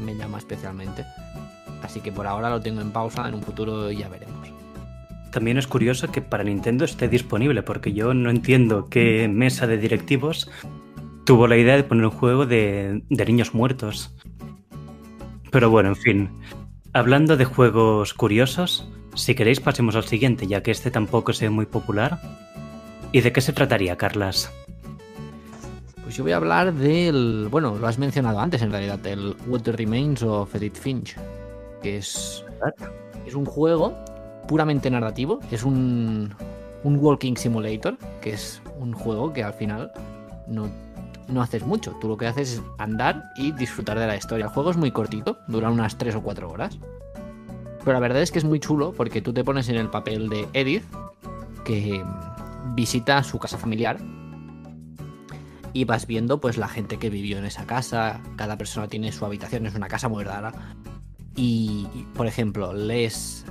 [0.00, 1.04] me llama especialmente.
[1.82, 4.48] Así que por ahora lo tengo en pausa, en un futuro ya veremos.
[5.30, 9.78] También es curioso que para Nintendo esté disponible, porque yo no entiendo qué mesa de
[9.78, 10.48] directivos
[11.24, 14.14] tuvo la idea de poner un juego de, niños muertos.
[15.50, 16.30] Pero bueno, en fin.
[16.92, 21.66] Hablando de juegos curiosos, si queréis pasemos al siguiente, ya que este tampoco es muy
[21.66, 22.20] popular.
[23.12, 24.52] ¿Y de qué se trataría, Carlas?
[26.02, 27.48] Pues yo voy a hablar del.
[27.50, 31.16] Bueno, lo has mencionado antes en realidad, el What Remains of Edith Finch
[31.84, 32.44] que es,
[33.26, 33.94] es un juego
[34.48, 36.34] puramente narrativo, es un,
[36.82, 39.92] un walking simulator, que es un juego que al final
[40.48, 40.70] no,
[41.28, 44.46] no haces mucho, tú lo que haces es andar y disfrutar de la historia.
[44.46, 46.78] El juego es muy cortito, dura unas 3 o 4 horas.
[47.80, 50.28] Pero la verdad es que es muy chulo porque tú te pones en el papel
[50.28, 50.84] de Edith,
[51.64, 52.02] que
[52.74, 53.98] visita su casa familiar
[55.72, 59.24] y vas viendo pues la gente que vivió en esa casa, cada persona tiene su
[59.26, 60.52] habitación, es una casa muy rara,
[61.36, 63.44] y, por ejemplo, lees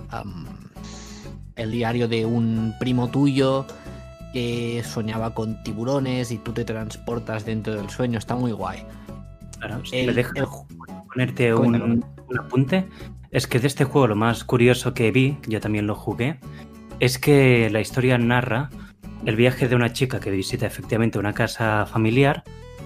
[1.55, 3.65] el diario de un primo tuyo
[4.33, 8.83] que soñaba con tiburones y tú te transportas dentro del sueño, está muy guay.
[9.59, 10.49] Claro, si me dejas
[11.07, 12.03] ponerte un,
[12.37, 12.87] apunte.
[13.31, 16.39] es que de este juego lo más curioso que vi, yo también lo jugué,
[16.99, 18.69] es que la historia narra
[19.25, 22.43] el viaje de una chica que visita efectivamente una casa familiar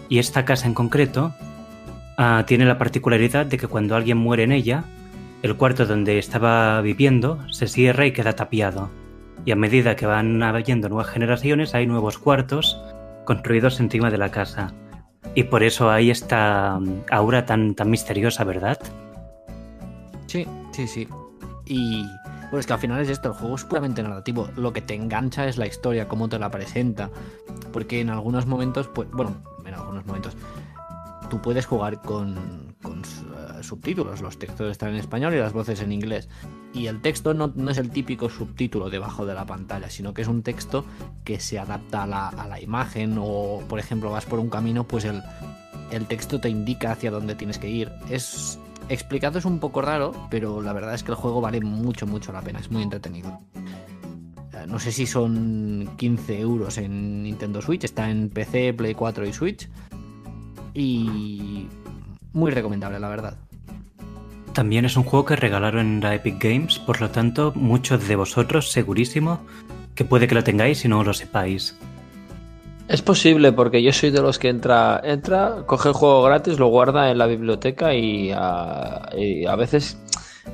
[0.09, 1.33] y esta casa en concreto
[2.17, 4.83] uh, tiene la particularidad de que cuando alguien muere en ella,
[5.41, 8.89] el cuarto donde estaba viviendo se cierra y queda tapiado.
[9.47, 12.77] Y a medida que van habiendo nuevas generaciones hay nuevos cuartos
[13.23, 14.73] construidos encima de la casa.
[15.35, 16.77] Y por eso hay esta
[17.09, 18.77] aura tan, tan misteriosa, ¿verdad?
[20.25, 21.07] Sí, sí, sí.
[21.65, 22.05] Y
[22.51, 24.49] pues que al final es esto, el juego es puramente narrativo.
[24.57, 27.09] Lo que te engancha es la historia, cómo te la presenta.
[27.71, 30.35] Porque en algunos momentos, pues, bueno, en algunos momentos,
[31.29, 32.35] tú puedes jugar con,
[33.65, 34.21] subtítulos.
[34.21, 36.29] Los textos están en español y las voces en inglés.
[36.73, 40.27] Y el texto no, es el típico subtítulo debajo de la pantalla, sino que es
[40.27, 40.85] un texto
[41.23, 42.07] que se adapta a
[42.47, 43.17] la, imagen.
[43.19, 45.21] O, por ejemplo, vas por un camino, pues el,
[45.91, 47.91] el texto te indica hacia dónde tienes que ir.
[48.09, 52.05] Es explicado es un poco raro, pero la verdad es que el juego vale mucho,
[52.07, 52.59] mucho la pena.
[52.59, 53.39] Es muy entretenido.
[54.53, 57.83] Eh, no sé si son 15 euros en Nintendo Switch.
[57.83, 59.69] Está en PC, Play 4 y Switch.
[60.73, 61.67] Y
[62.33, 63.37] muy recomendable, la verdad.
[64.57, 68.15] También es un juego que regalaron en la Epic Games, por lo tanto, muchos de
[68.15, 69.45] vosotros, segurísimo,
[69.93, 71.77] que puede que lo tengáis y no lo sepáis.
[72.87, 76.69] Es posible porque yo soy de los que entra, entra, coge el juego gratis, lo
[76.69, 80.01] guarda en la biblioteca y a, veces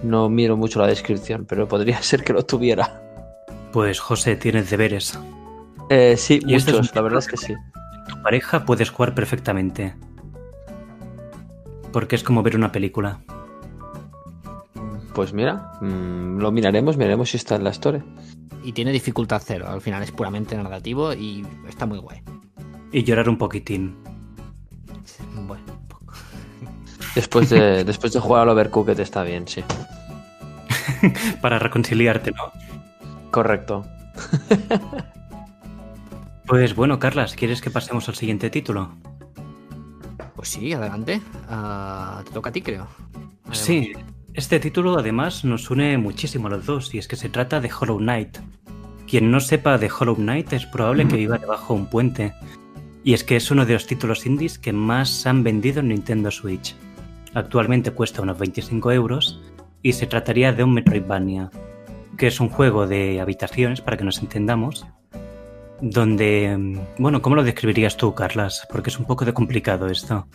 [0.04, 3.02] no miro mucho la descripción, pero podría ser que lo tuviera.
[3.72, 5.18] Pues José, tienes deberes.
[5.90, 7.54] Eh, sí, y este muchos, la verdad es que sí.
[8.10, 9.96] Tu pareja puedes jugar perfectamente.
[11.94, 13.22] Porque es como ver una película.
[15.14, 18.04] Pues mira, mm, lo miraremos, miraremos si está en la historia
[18.64, 19.68] y tiene dificultad cero.
[19.68, 22.22] Al final es puramente narrativo y está muy guay.
[22.92, 23.96] Y llorar un poquitín.
[25.48, 26.14] Bueno, un poco.
[27.14, 29.64] Después de, después de jugar al Overcooked está bien, sí.
[31.42, 32.52] Para reconciliarte, ¿no?
[33.32, 33.86] Correcto.
[36.48, 38.92] pues bueno, Carlas, ¿quieres que pasemos al siguiente título?
[40.36, 41.22] Pues sí, adelante.
[41.50, 42.88] Ah, te toca a ti, creo.
[43.52, 43.94] Sí,
[44.34, 47.72] este título además nos une muchísimo a los dos y es que se trata de
[47.72, 48.40] Hollow Knight.
[49.08, 52.34] Quien no sepa de Hollow Knight es probable que viva debajo de un puente.
[53.04, 56.32] Y es que es uno de los títulos indies que más han vendido en Nintendo
[56.32, 56.76] Switch.
[57.34, 59.42] Actualmente cuesta unos 25 euros
[59.82, 61.52] y se trataría de un Metroidvania,
[62.18, 64.86] que es un juego de habitaciones, para que nos entendamos,
[65.82, 66.82] donde...
[66.98, 68.66] Bueno, ¿cómo lo describirías tú, Carlas?
[68.72, 70.28] Porque es un poco de complicado esto.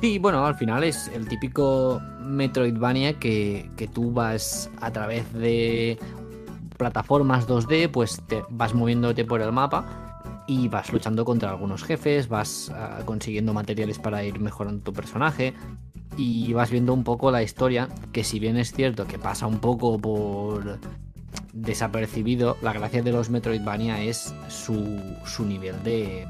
[0.00, 5.98] Sí, bueno, al final es el típico Metroidvania que, que tú vas a través de
[6.76, 10.06] plataformas 2D, pues te vas moviéndote por el mapa
[10.46, 15.54] y vas luchando contra algunos jefes, vas ah, consiguiendo materiales para ir mejorando tu personaje
[16.16, 19.58] y vas viendo un poco la historia, que si bien es cierto que pasa un
[19.58, 20.78] poco por
[21.52, 26.26] desapercibido, la gracia de los Metroidvania es su, su nivel de,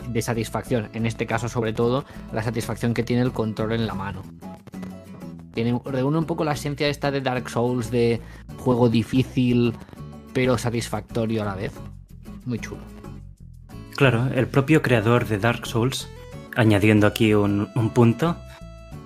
[0.00, 0.88] de, satisfacción.
[0.92, 4.22] En este caso, sobre todo, la satisfacción que tiene el control en la mano.
[5.54, 8.20] Tiene, reúne un poco la esencia esta de Dark Souls, de
[8.58, 9.74] juego difícil,
[10.32, 11.72] pero satisfactorio a la vez.
[12.46, 12.80] Muy chulo.
[13.96, 16.08] Claro, el propio creador de Dark Souls,
[16.56, 18.36] añadiendo aquí un, un punto,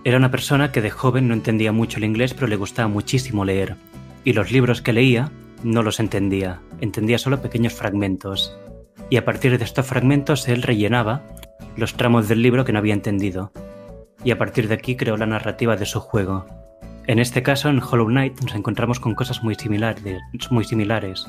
[0.04, 3.44] era una persona que de joven no entendía mucho el inglés, pero le gustaba muchísimo
[3.44, 3.76] leer.
[4.24, 5.32] Y los libros que leía
[5.64, 8.56] no los entendía, entendía solo pequeños fragmentos
[9.10, 11.22] y a partir de estos fragmentos él rellenaba
[11.76, 13.52] los tramos del libro que no había entendido,
[14.24, 16.46] y a partir de aquí creó la narrativa de su juego.
[17.06, 21.26] En este caso, en Hollow Knight nos encontramos con cosas muy similares, muy similares,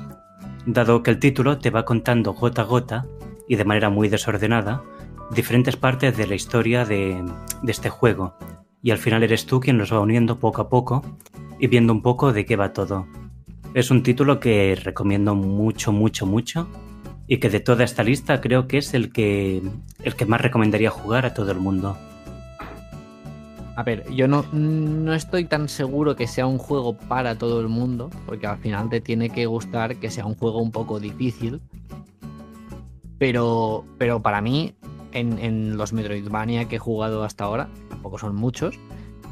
[0.65, 3.05] dado que el título te va contando gota a gota
[3.47, 4.81] y de manera muy desordenada
[5.31, 7.23] diferentes partes de la historia de,
[7.61, 8.35] de este juego,
[8.81, 11.03] y al final eres tú quien los va uniendo poco a poco
[11.59, 13.07] y viendo un poco de qué va todo.
[13.73, 16.67] Es un título que recomiendo mucho, mucho, mucho
[17.27, 19.61] y que de toda esta lista creo que es el que,
[20.03, 21.97] el que más recomendaría jugar a todo el mundo.
[23.75, 27.67] A ver, yo no, no estoy tan seguro que sea un juego para todo el
[27.67, 31.61] mundo, porque al final te tiene que gustar que sea un juego un poco difícil.
[33.19, 34.73] Pero, pero para mí,
[35.11, 38.75] en, los Metroidvania que he jugado hasta ahora, tampoco son muchos,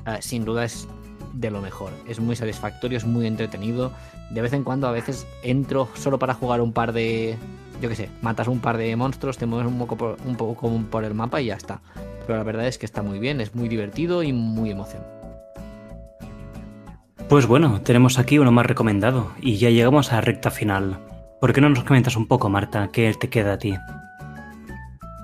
[0.05, 0.87] eh, sin duda es
[1.33, 1.91] de lo mejor.
[2.07, 3.91] Es muy satisfactorio, es muy entretenido.
[4.29, 7.35] De vez en cuando a veces entro solo para jugar un par de,
[7.81, 10.71] yo qué sé, matas un par de monstruos, te mueves un poco, por, un poco
[10.89, 11.81] por el mapa y ya está.
[12.25, 15.15] Pero la verdad es que está muy bien, es muy divertido y muy emocionante.
[17.29, 20.99] Pues bueno, tenemos aquí uno más recomendado y ya llegamos a la recta final.
[21.41, 23.75] ¿Por qué no nos comentas un poco, Marta, qué te queda a ti?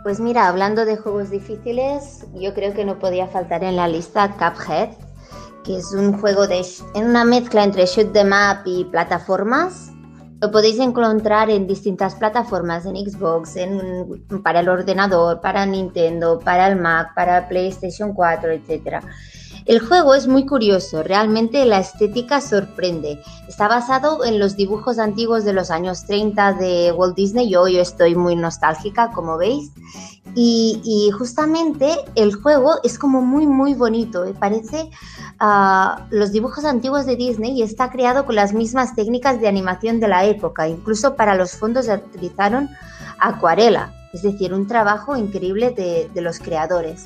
[0.04, 4.32] Pues mira, hablando de juegos difíciles, yo creo que no podía faltar en la lista
[4.32, 4.89] Cuphead,
[5.64, 9.91] que es un juego de en una mezcla entre shoot them up y plataformas.
[10.42, 16.68] Lo podéis encontrar en distintas plataformas, en Xbox, en, para el ordenador, para Nintendo, para
[16.68, 19.04] el Mac, para PlayStation 4, etc.
[19.66, 23.22] El juego es muy curioso, realmente la estética sorprende.
[23.47, 27.49] Está basado en los dibujos antiguos de los años 30 de Walt Disney.
[27.49, 29.72] Yo, yo estoy muy nostálgica, como veis.
[30.34, 34.26] Y, justamente el juego es como muy, muy bonito.
[34.26, 34.89] Me parece
[35.41, 39.99] uh, los dibujos antiguos de Disney y está creado con las mismas técnicas de animación
[39.99, 40.68] de la época.
[40.68, 42.70] Incluso para los fondos utilizaron
[43.20, 47.05] acuarela, es decir, un trabajo increíble de los creadores.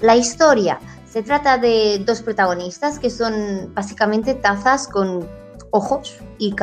[0.00, 0.78] La historia.
[1.10, 5.26] Se trata de dos protagonistas que son básicamente tazas con
[5.72, 6.54] ojos y,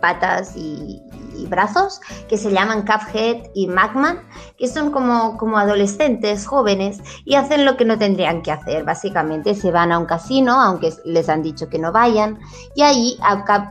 [0.00, 1.02] patas y,
[1.48, 4.20] brazos que se llaman Cuphead y Magman,
[4.56, 8.84] que son como, como adolescentes jóvenes y hacen lo que no tendrían que hacer.
[8.84, 12.38] Básicamente se van a un casino, aunque les han dicho que no vayan,
[12.76, 13.18] y ahí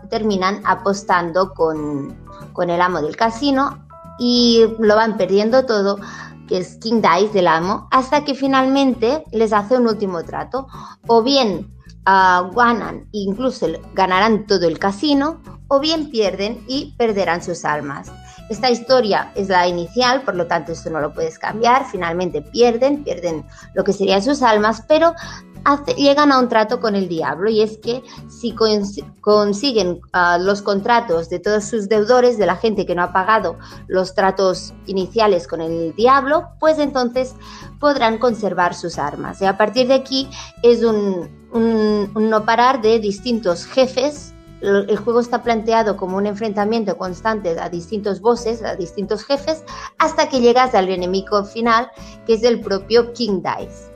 [0.10, 2.16] terminan apostando con,
[2.51, 3.88] con el amo del casino
[4.20, 5.97] y lo van perdiendo todo
[6.48, 10.68] que es King Dice del amo, hasta que finalmente les hace un último trato.
[11.08, 11.74] O bien
[12.06, 18.12] uh, ganan, incluso ganarán todo el casino, o bien pierden y perderán sus almas.
[18.50, 21.86] Esta historia es la inicial, por lo tanto esto no lo puedes cambiar.
[21.86, 25.14] Finalmente pierden, pierden lo que serían sus almas, pero
[25.97, 28.53] llegan a un trato con el diablo y es que si
[29.22, 33.57] consiguen ah, los contratos de todos sus deudores, de la gente que no ha pagado
[33.88, 37.36] los tratos iniciales con el diablo, pues entonces
[37.80, 39.41] podrán conservar sus armas.
[39.41, 40.30] Y a partir de aquí
[40.61, 44.34] es un, un no parar de distintos jefes
[44.64, 49.61] el juego está planteado como un enfrentamiento constante a distintos bosses, a distintos jefes,
[49.97, 51.91] hasta que llegas al enemigo final,
[52.26, 53.93] que es el propio King Dice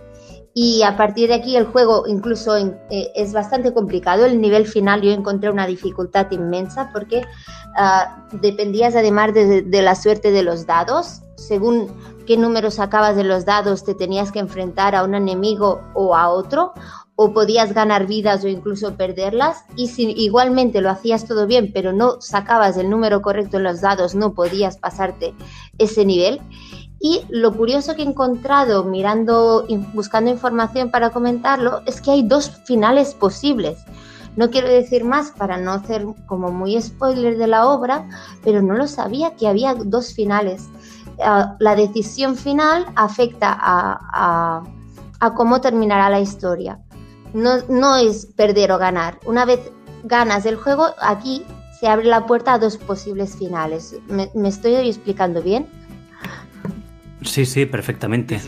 [0.60, 4.26] y a partir de aquí el juego incluso eh, es bastante complicado.
[4.26, 9.94] El nivel final yo encontré una dificultad inmensa porque uh, dependías además de, de, la
[9.94, 11.22] suerte de los dados.
[11.36, 11.90] Según
[12.26, 16.30] qué número sacabas de los dados te tenías que enfrentar a un enemigo o a
[16.30, 16.74] otro
[17.16, 21.94] o podías ganar vidas o incluso perderlas y si igualmente lo hacías todo bien pero
[21.94, 25.34] no sacabas el número correcto en los dados no podías pasarte
[25.78, 26.42] ese nivel
[27.00, 32.50] y lo curioso que he encontrado mirando, buscando información para comentarlo, es que hay dos
[32.66, 33.78] finales posibles.
[34.36, 38.08] No quiero decir más para no hacer como muy spoiler de la obra,
[38.44, 40.70] pero no lo sabía que había dos finales.
[41.20, 44.64] Ah, la decisión final afecta a,
[45.36, 46.80] cómo terminará la historia.
[47.34, 49.20] No, es perder o ganar.
[49.26, 49.72] Una vez
[50.04, 51.44] ganas el juego, aquí
[51.80, 53.96] se abre la puerta a dos posibles finales.
[54.08, 55.68] me estoy explicando bien?
[57.28, 58.42] Sí, sí, perfectamente.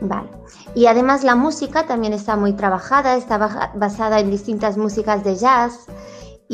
[0.00, 0.28] Vale.
[0.74, 5.86] Y además la música también está muy trabajada, está basada en distintas músicas de jazz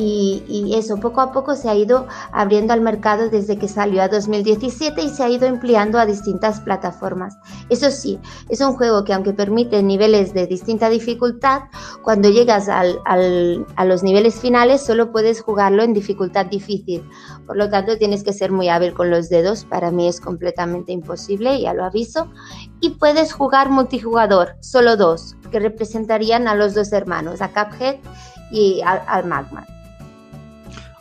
[0.01, 4.09] y, eso poco a poco se ha ido abriendo al mercado desde que salió a
[4.09, 7.37] 2017 y se ha ido empleando a distintas plataformas.
[7.69, 11.63] Eso sí, es un juego que aunque permite niveles de distinta dificultad,
[12.03, 17.03] cuando llegas a los niveles finales solo puedes jugarlo en dificultad difícil.
[17.47, 19.65] Por lo tanto, tienes que ser muy hábil con los dedos.
[19.65, 22.31] Para mí es completamente imposible, ya lo aviso.
[22.81, 27.97] Y puedes jugar multijugador, solo dos, que representarían a los dos hermanos, a Cuphead
[28.53, 29.67] y al, al Magma.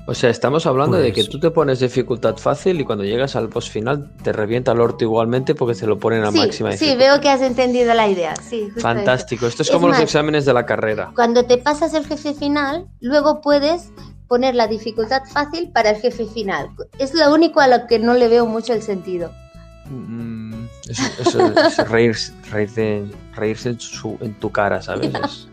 [0.10, 3.36] O sea, estamos hablando de que pues tú te pones dificultad fácil y cuando llegas
[3.36, 6.94] al boss final te revienta el orto igualmente porque se lo ponen a máxima dificultad.
[6.94, 8.34] Sí, veo que has entendido la idea.
[8.38, 9.48] Sí, Fantástico.
[9.48, 11.12] Esto es, como los exámenes de la carrera.
[11.14, 13.92] Cuando te pasas el jefe final, luego puedes
[14.30, 16.70] poner la dificultad fácil para el jefe final.
[17.00, 19.34] Es lo único a lo que no le veo mucho el sentido.
[19.90, 22.32] Mm, eso, es reírse,
[23.36, 23.76] reírse,
[24.22, 25.12] en, tu cara, ¿sabes?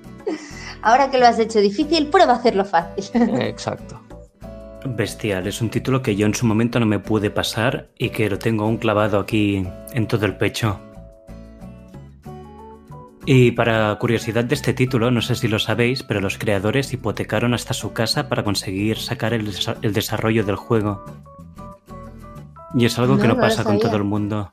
[0.83, 3.05] Ahora que lo has hecho difícil, prueba a hacerlo fácil.
[3.41, 4.04] Exacto.
[4.87, 8.29] Bestial, es un título que yo en su momento no me pude pasar y que
[8.29, 10.79] lo tengo aún clavado aquí en todo el pecho.
[13.27, 17.55] Y para curiosidad de este título, no sé si lo sabéis, pero los creadores hipotecaron
[17.55, 21.03] hasta su casa para conseguir sacar el, desarrollo del juego.
[22.75, 24.53] Y es algo que no, pasa con todo el mundo.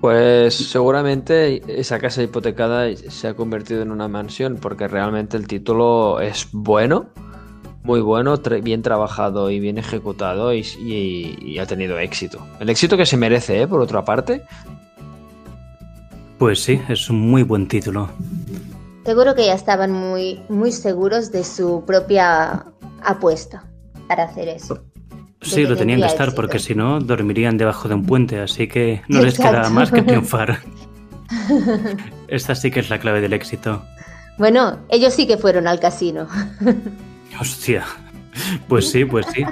[0.00, 6.20] Pues seguramente esa casa hipotecada se ha convertido en una mansión porque realmente el título
[6.20, 7.10] es bueno
[7.88, 12.46] muy bueno, bien trabajado y bien ejecutado y, ha tenido éxito.
[12.60, 13.66] El éxito que se merece, ¿eh?
[13.66, 14.42] Por otra parte.
[16.36, 18.10] Pues sí, es un muy buen título.
[19.06, 22.66] Seguro que ya estaban muy, muy seguros de su propia
[23.02, 23.64] apuesta
[24.06, 24.84] para hacer eso.
[25.40, 29.00] Sí, lo tenían que estar porque si no dormirían debajo de un puente, así que
[29.08, 30.58] no les queda más que triunfar.
[32.28, 33.82] Esta sí que es la clave del éxito.
[34.36, 36.28] Bueno, ellos sí que fueron al casino.
[37.40, 37.84] Hostia.
[38.68, 39.44] Pues sí, pues sí.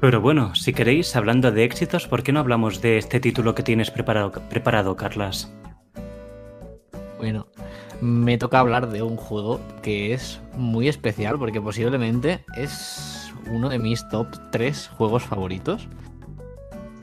[0.00, 3.62] Pero bueno, si queréis, hablando de éxitos, ¿por qué no hablamos de este título que
[3.62, 5.50] tienes preparado, preparado Carlas?
[7.18, 7.46] Bueno,
[8.00, 13.78] me toca hablar de un juego que es muy especial porque posiblemente es uno de
[13.78, 15.88] mis top 3 juegos favoritos.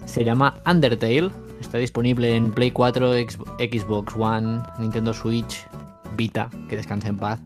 [0.05, 5.65] Se llama Undertale, está disponible en Play 4, Xbox One, Nintendo Switch,
[6.15, 7.39] Vita, que descanse en paz,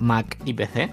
[0.00, 0.92] Mac y PC.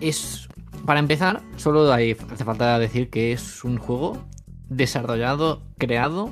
[0.00, 0.48] Es,
[0.84, 2.14] para empezar, solo hace
[2.44, 4.18] falta decir que es un juego
[4.68, 6.30] desarrollado, creado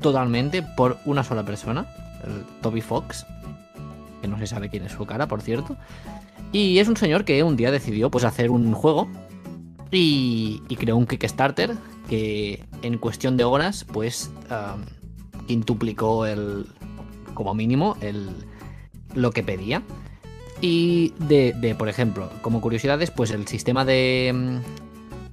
[0.00, 1.86] totalmente por una sola persona,
[2.62, 3.26] Toby Fox,
[4.20, 5.76] que no se sabe quién es su cara, por cierto.
[6.52, 9.08] Y es un señor que un día decidió pues hacer un juego
[9.90, 11.76] y, creó un Kickstarter
[12.08, 14.30] que en cuestión de horas pues
[15.46, 16.66] quintuplicó el,
[17.34, 18.28] como mínimo, el,
[19.14, 19.82] lo que pedía.
[20.60, 24.60] Y de, por ejemplo, como curiosidades, pues el sistema de,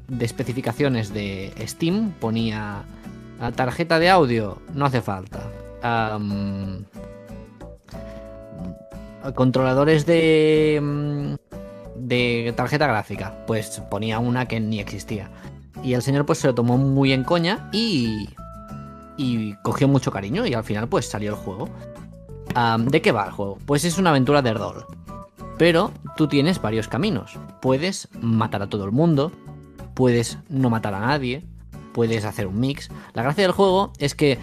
[0.07, 2.83] de especificaciones de Steam ponía
[3.39, 5.49] la tarjeta de audio, no hace falta.
[9.35, 11.37] controladores de,
[11.95, 15.29] de tarjeta gráfica, pues ponía una que ni existía.
[15.83, 18.29] Y el señor pues se lo tomó muy en coña y,
[19.17, 21.69] y cogió mucho cariño y al final pues salió el juego.
[22.79, 23.57] ¿De qué va el juego?
[23.65, 24.85] Pues es una aventura de rol.
[25.57, 27.37] Pero tú tienes varios caminos.
[27.61, 29.31] Puedes matar a todo el mundo,
[29.93, 31.45] puedes no matar a nadie,
[31.93, 32.89] puedes hacer un mix.
[33.13, 34.39] La gracia del juego es que,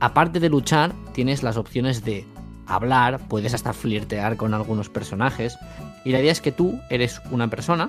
[0.00, 2.26] aparte de luchar, tienes las opciones de
[2.66, 5.58] hablar, puedes hasta flirtear con algunos personajes.
[6.04, 7.88] Y la idea es que tú eres una persona,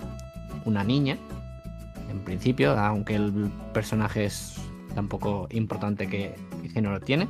[0.66, 1.18] una niña,
[2.10, 4.56] en principio, aunque el personaje es
[4.96, 6.36] tampoco importante que,
[6.74, 7.28] género tiene.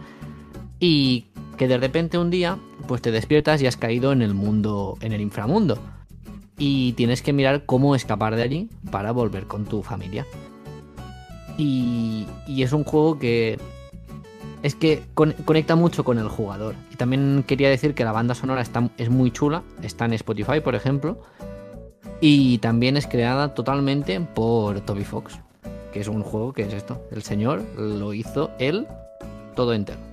[0.80, 1.26] Y
[1.58, 2.58] que de repente un día,
[2.88, 5.78] pues te despiertas y has caído en el mundo, en el inframundo.
[6.58, 10.26] Y tienes que mirar cómo escapar de allí para volver con tu familia.
[11.58, 13.60] Y, es un juego que
[14.64, 16.76] es que conecta mucho con el jugador.
[16.92, 20.62] Y también quería decir que la banda sonora está, es muy chula, está en Spotify,
[20.62, 21.22] por ejemplo.
[22.22, 25.40] Y también es creada totalmente por Toby Fox,
[25.92, 27.02] que es un juego que es esto.
[27.12, 28.88] El señor lo hizo él
[29.56, 30.09] todo entero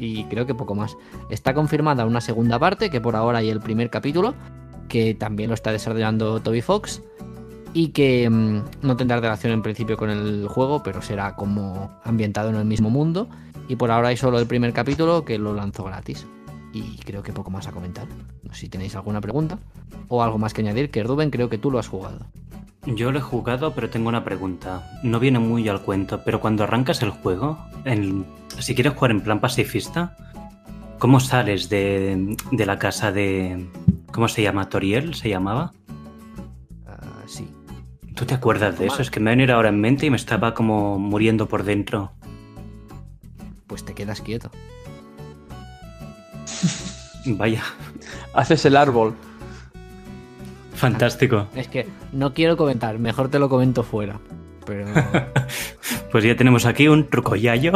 [0.00, 0.96] y creo que poco más.
[1.28, 4.34] Está confirmada una segunda parte, que por ahora hay el primer capítulo,
[4.88, 7.02] que también lo está desarrollando Toby Fox
[7.74, 12.48] y que mm, no tendrá relación en principio con el juego, pero será como ambientado
[12.48, 13.28] en el mismo mundo.
[13.68, 16.26] Y por ahora hay solo el primer capítulo que lo lanzó gratis.
[16.72, 18.06] Y creo que poco más a comentar.
[18.42, 19.58] No sé si tenéis alguna pregunta
[20.08, 22.26] o algo más que añadir, que Rubén creo que tú lo has jugado.
[22.86, 24.98] Yo lo he jugado, pero tengo una pregunta.
[25.02, 27.58] No viene muy al cuento, pero cuando arrancas el juego,
[28.58, 30.16] si quieres jugar en plan pacifista,
[30.98, 33.68] ¿cómo sales de, la casa de...
[34.12, 34.68] ¿Cómo se llama?
[34.68, 35.72] ¿Toriel se llamaba?
[36.86, 37.48] Ah, sí.
[38.14, 39.02] ¿Tú te acuerdas de eso?
[39.02, 42.12] Es que me ha venido ahora en mente y me estaba como muriendo por dentro.
[43.66, 44.50] Pues te quedas quieto.
[47.26, 47.62] Vaya.
[48.34, 49.14] Haces el árbol.
[50.80, 51.46] Fantástico.
[51.54, 54.18] Es que no quiero comentar, mejor te lo comento fuera.
[54.64, 54.86] Pero...
[56.10, 57.72] pues ya tenemos aquí un trucoyayo.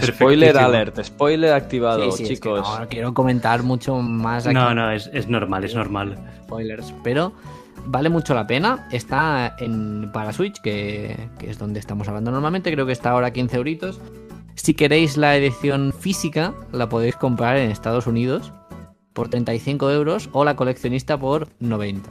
[0.00, 2.78] Spoiler alert, spoiler activado, chicos.
[2.78, 4.46] no quiero comentar mucho más.
[4.46, 4.54] Aquí.
[4.54, 6.16] No, no, es, normal, es normal.
[6.44, 7.32] Spoilers, pero
[7.86, 8.86] vale mucho la pena.
[8.92, 12.70] Está en para Switch, que, que, es donde estamos hablando normalmente.
[12.72, 14.00] Creo que está ahora a 15 euritos.
[14.54, 18.52] Si queréis la edición física, la podéis comprar en Estados Unidos
[19.12, 22.08] por 35 euros o la coleccionista por 90.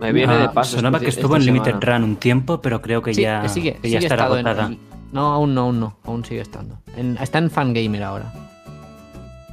[0.00, 0.76] Me viene de paso.
[0.76, 4.24] Sonaba que estuvo en Limited Run un tiempo, pero creo que ya, sigue, ya está
[4.24, 4.72] agotada.
[5.12, 6.80] No, aún no, aún no, aún sigue estando.
[7.20, 8.32] está en Fangamer ahora,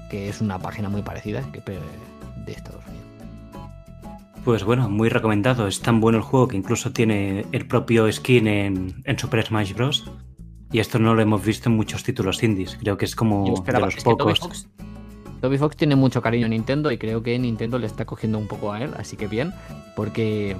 [0.10, 3.06] que es una página muy parecida que de Estados Unidos.
[4.46, 5.68] Pues bueno, muy recomendado.
[5.68, 9.74] Es tan bueno el juego que incluso tiene el propio skin en, en Super Smash
[9.74, 10.10] Bros.
[10.72, 12.78] Y esto no lo hemos visto en muchos títulos indies.
[12.80, 14.70] Creo que es como de los pocos.
[15.42, 18.48] Toby Fox tiene mucho cariño a Nintendo y creo que Nintendo le está cogiendo un
[18.48, 19.54] poco a él, así que bien,
[19.96, 20.56] porque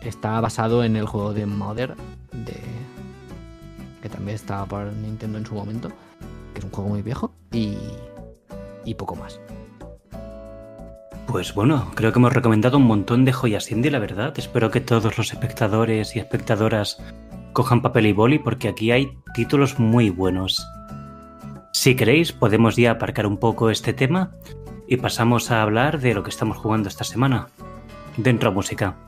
[0.00, 1.94] está basado en el juego de Mother,
[2.32, 2.56] de...
[4.02, 5.90] que también estaba para Nintendo en su momento,
[6.52, 7.76] que es un juego muy viejo, y,
[8.84, 9.40] y poco más.
[11.26, 14.32] Pues bueno, creo que hemos recomendado un montón de joyas indie, la verdad.
[14.38, 17.02] Espero que todos los espectadores y espectadoras
[17.52, 20.64] cojan papel y boli porque aquí hay títulos muy buenos.
[21.76, 24.32] Si queréis, podemos ya aparcar un poco este tema
[24.88, 27.48] y pasamos a hablar de lo que estamos jugando esta semana.
[28.16, 29.05] Dentro música.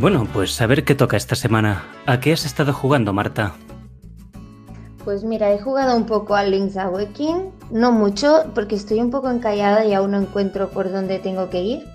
[0.00, 1.84] Bueno, pues a ver qué toca esta semana.
[2.06, 3.54] ¿A qué has estado jugando, Marta?
[5.04, 9.28] Pues mira, he jugado un poco a Link's Awakening, no mucho, porque estoy un poco
[9.28, 11.86] encallada y aún no encuentro por dónde tengo que ir.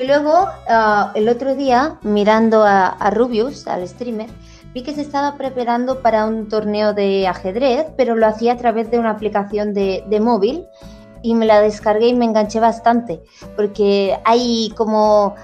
[0.00, 4.30] Y luego, uh, el otro día, mirando a, Rubius, al streamer,
[4.74, 8.90] vi que se estaba preparando para un torneo de ajedrez, pero lo hacía a través
[8.90, 10.66] de una aplicación de, de móvil
[11.22, 13.22] y me la descargué y me enganché bastante,
[13.54, 15.36] porque hay como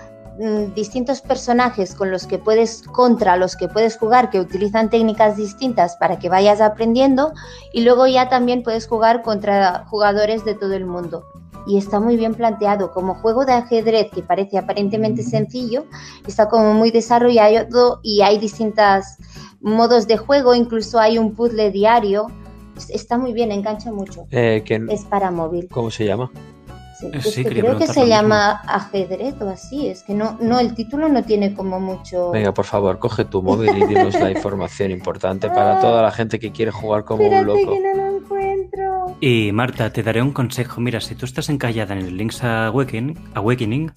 [0.75, 5.97] distintos personajes con los que puedes, contra los que puedes jugar, que utilizan técnicas distintas
[5.97, 7.33] para que vayas aprendiendo,
[7.73, 11.25] y luego ya también puedes jugar contra jugadores de todo el mundo.
[11.67, 12.91] Y está muy bien planteado.
[12.93, 15.85] Como juego de ajedrez que parece aparentemente sencillo,
[16.27, 19.05] está como muy desarrollado y hay distintos
[19.61, 22.29] modos de juego, incluso hay un puzzle diario.
[22.89, 24.27] Está muy bien, engancha mucho.
[24.31, 25.69] Eh, es para móvil.
[25.69, 26.31] ¿Cómo se llama?
[27.23, 29.89] Sí, que creo que se llama ajedrez o así.
[29.89, 32.31] Es que no, no, el título no tiene como mucho.
[32.31, 36.39] Venga, por favor, coge tu móvil y dinos la información importante para toda la gente
[36.39, 37.59] que quiere jugar como un loco.
[37.59, 39.17] Que no lo encuentro.
[39.21, 40.81] Y Marta, te daré un consejo.
[40.81, 43.93] Mira, si tú estás encallada en el Link's Awakening, Awakening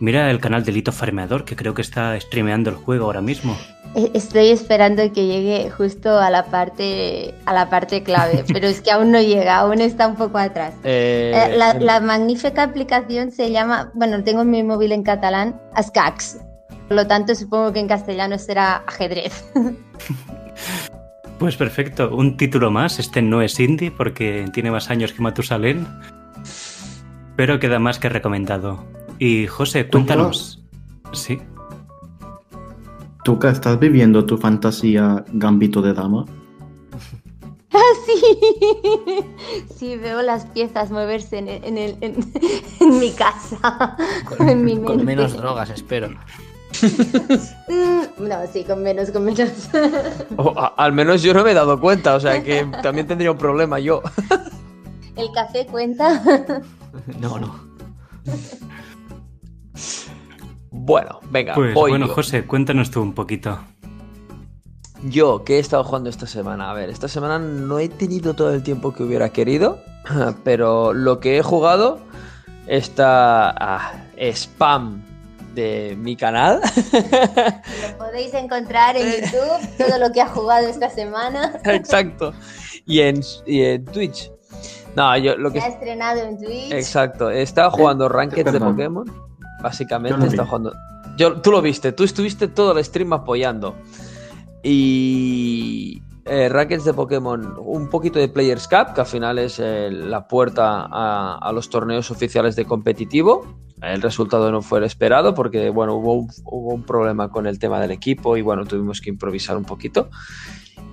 [0.00, 3.56] mira el canal de Lito Farmeador, que creo que está streameando el juego ahora mismo.
[3.96, 8.82] E, estoy esperando que llegue justo a la parte a la parte clave, pero es
[8.82, 10.74] que aún no llega, aún está un poco atrás.
[10.84, 15.58] Eh, eh, la, la, magnífica aplicación se llama, bueno, tengo en mi móvil en catalán,
[15.74, 16.38] Ascax.
[16.88, 19.44] Por lo tanto, supongo que en castellano será ajedrez.
[21.38, 22.98] Pues perfecto, un título más.
[22.98, 25.86] Este no es indie porque tiene más años que Matusalén,
[27.36, 28.86] pero queda más que recomendado.
[29.18, 30.64] Y José, cuéntanos.
[31.12, 31.38] Sí.
[33.26, 36.24] Tuca, ¿estás viviendo tu fantasía gambito de dama?
[37.72, 38.38] Ah, sí.
[39.76, 42.14] Sí, veo las piezas moverse en, en, el, en,
[42.80, 43.96] en mi casa.
[44.24, 45.04] Con, en mi con mente.
[45.04, 46.08] menos drogas, espero.
[47.68, 49.50] Mm, No, sí, con menos, con menos.
[50.36, 53.32] O, a- al menos yo no me he dado cuenta, o sea que también tendría
[53.32, 54.00] un problema yo.
[55.16, 56.22] ¿El café cuenta?
[57.20, 57.60] No, no.
[60.86, 62.14] Bueno, venga, Pues voy bueno, yo.
[62.14, 63.58] José, cuéntanos tú un poquito.
[65.02, 66.70] Yo, ¿qué he estado jugando esta semana?
[66.70, 69.80] A ver, esta semana no he tenido todo el tiempo que hubiera querido,
[70.44, 71.98] pero lo que he jugado
[72.68, 73.94] está ah,
[74.32, 75.02] spam
[75.56, 76.60] de mi canal.
[76.62, 81.58] Lo podéis encontrar en YouTube, todo lo que ha jugado esta semana.
[81.64, 82.32] Exacto.
[82.86, 84.30] Y en, y en Twitch.
[84.94, 85.60] No, yo lo que...
[85.60, 86.70] Se ha estrenado en Twitch.
[86.70, 88.60] Exacto, he estado jugando Ranked de.
[88.60, 89.25] Pokémon.
[89.62, 90.36] Básicamente vi.
[90.36, 90.72] jugando.
[91.16, 93.74] Yo, tú lo viste, tú estuviste todo el stream apoyando.
[94.62, 96.02] Y.
[96.28, 100.26] Eh, Rankeds de Pokémon, un poquito de Players Cup, que al final es eh, la
[100.26, 103.46] puerta a, a los torneos oficiales de competitivo.
[103.80, 107.60] El resultado no fue el esperado porque, bueno, hubo un, hubo un problema con el
[107.60, 110.08] tema del equipo y, bueno, tuvimos que improvisar un poquito.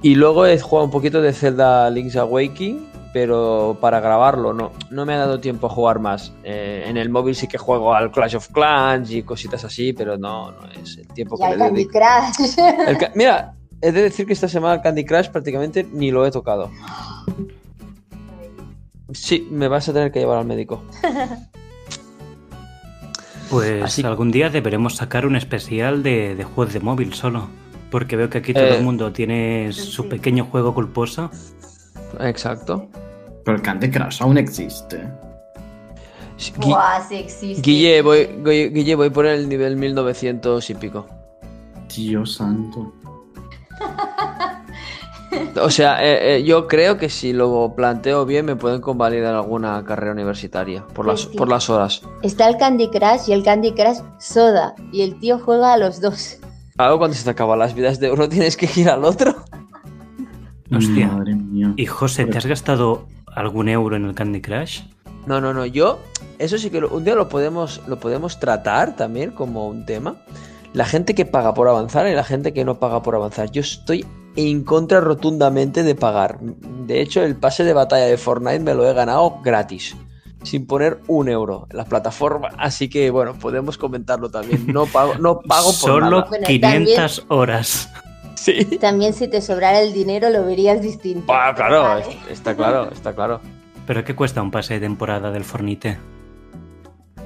[0.04, 5.06] Y luego he jugado un poquito de Zelda Link's Awakening, pero para grabarlo no, no
[5.06, 6.34] me ha dado tiempo a jugar más.
[6.44, 10.18] Eh, en el móvil sí que juego al Clash of Clans y cositas así, pero
[10.18, 12.00] no, no es el tiempo que el le Candy dedico.
[12.00, 12.58] Crush.
[12.88, 16.26] El ca- mira, he de decir que esta semana el Candy Crush prácticamente ni lo
[16.26, 16.72] he tocado.
[19.14, 20.84] Sí, me vas a tener que llevar al médico.
[23.50, 27.48] Pues Así- algún día deberemos sacar un especial de, de juegos de móvil solo.
[27.92, 30.10] Porque veo que aquí todo Eh, el mundo tiene su sí.
[30.10, 31.30] pequeño juego culposo.
[32.20, 32.88] Exacto.
[33.46, 35.10] Pero el Candy Crush aún existe.
[36.58, 37.62] Gui- Buah, sí existe.
[37.62, 41.06] Guille, voy, Guille, voy por el nivel 1900 y pico.
[41.96, 42.94] Dios santo.
[45.62, 49.84] O sea, eh, eh, yo creo que si lo planteo bien me pueden convalidar alguna
[49.84, 51.30] carrera universitaria por las, sí.
[51.38, 52.02] por las horas.
[52.22, 54.76] Está el Candy Crush y el Candy Crush Soda.
[54.92, 56.38] Y el tío juega a los dos.
[56.76, 59.36] Claro, cuando se te acaban las vidas de oro tienes que ir al otro.
[60.72, 61.08] Hostia.
[61.08, 61.74] Madre mía.
[61.78, 64.82] Y José, ¿te has gastado algún euro en el Candy Crush?
[65.26, 65.66] No, no, no.
[65.66, 66.00] Yo,
[66.40, 70.16] eso sí que lo- un día lo podemos, lo podemos tratar también como un tema.
[70.74, 73.52] La gente que paga por avanzar y la gente que no paga por avanzar.
[73.52, 74.06] Yo estoy
[74.36, 76.40] en contra rotundamente de pagar.
[76.42, 79.96] De hecho, el pase de batalla de Fortnite me lo he ganado gratis.
[80.42, 82.50] Sin poner un euro en la plataforma.
[82.58, 84.66] Así que, bueno, podemos comentarlo también.
[84.74, 86.26] No pago, no pago por Solo nada.
[86.28, 87.90] Bueno, 500 horas.
[88.44, 88.66] Sí.
[88.82, 91.32] También si te sobrara el dinero lo verías distinto.
[91.34, 92.18] Ah, claro, Vale.
[92.30, 93.40] está claro, está claro.
[93.88, 95.98] ¿Pero qué cuesta un pase de temporada del Fornite?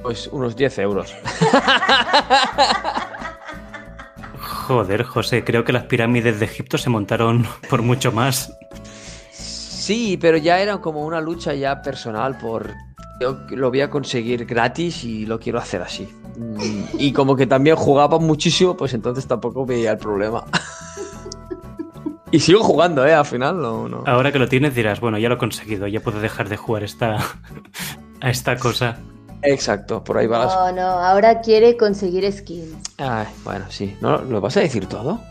[0.00, 1.12] Pues unos 10 euros.
[4.38, 8.56] Joder, José, creo que las pirámides de Egipto se montaron por mucho más.
[9.32, 12.74] Sí, pero ya era como una lucha ya personal por...
[13.20, 16.08] Yo lo voy a conseguir gratis y lo quiero hacer así.
[16.38, 20.44] Mm, Y como que también jugaba muchísimo, pues entonces tampoco veía el problema.
[22.30, 23.14] Y sigo jugando, ¿eh?
[23.14, 23.88] Al final, no.
[23.88, 24.04] no.
[24.06, 26.84] Ahora que lo tienes dirás, bueno, ya lo he conseguido, ya puedo dejar de jugar
[26.84, 27.16] esta,
[28.20, 28.98] a esta cosa.
[29.40, 30.54] Exacto, por ahí va las.
[30.54, 32.76] No, no, ahora quiere conseguir skins.
[32.98, 33.96] Ay, bueno, sí.
[34.02, 35.20] ¿No, ¿Lo vas a decir todo?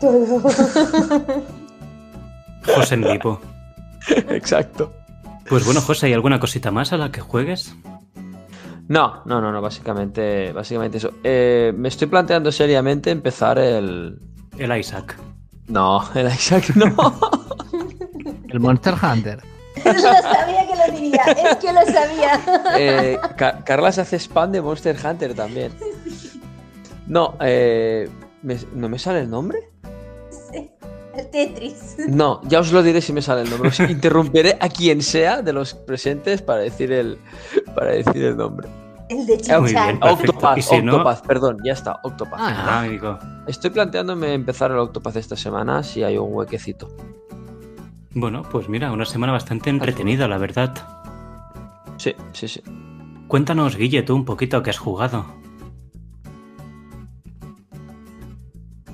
[2.74, 3.40] José en vivo.
[4.30, 4.92] Exacto.
[5.48, 7.74] Pues bueno, José, ¿hay alguna cosita más a la que juegues?
[8.88, 11.10] No, no, no, no, básicamente, básicamente eso.
[11.22, 14.18] Eh, me estoy planteando seriamente empezar el.
[14.56, 15.16] El Isaac.
[15.68, 16.94] No, el Isaac no.
[18.48, 19.42] El Monster Hunter.
[19.84, 22.40] lo sabía que lo diría, es que lo sabía.
[22.78, 25.72] Eh, Ca- Carla se hace spam de Monster Hunter también.
[27.06, 28.08] No, eh,
[28.42, 29.67] ¿me- ¿no me sale el nombre?
[31.24, 31.96] Tetris.
[32.08, 33.68] No, ya os lo diré si me sale el nombre.
[33.70, 37.18] Os interrumpiré a quien sea de los presentes para decir el,
[37.74, 38.68] para decir el nombre.
[39.08, 39.98] El de Muy Chinchan.
[40.02, 42.40] Octopath, si no- perdón, ya está, Octopath.
[42.40, 43.18] Ah, Ah, amigo.
[43.46, 46.88] Estoy planteándome empezar el Octopath esta semana si hay un huequecito.
[48.14, 50.74] Bueno, pues mira, una semana bastante entretenida, la verdad.
[51.96, 52.62] Sí, sí, sí.
[53.28, 55.24] Cuéntanos, Guille, tú un poquito que has jugado.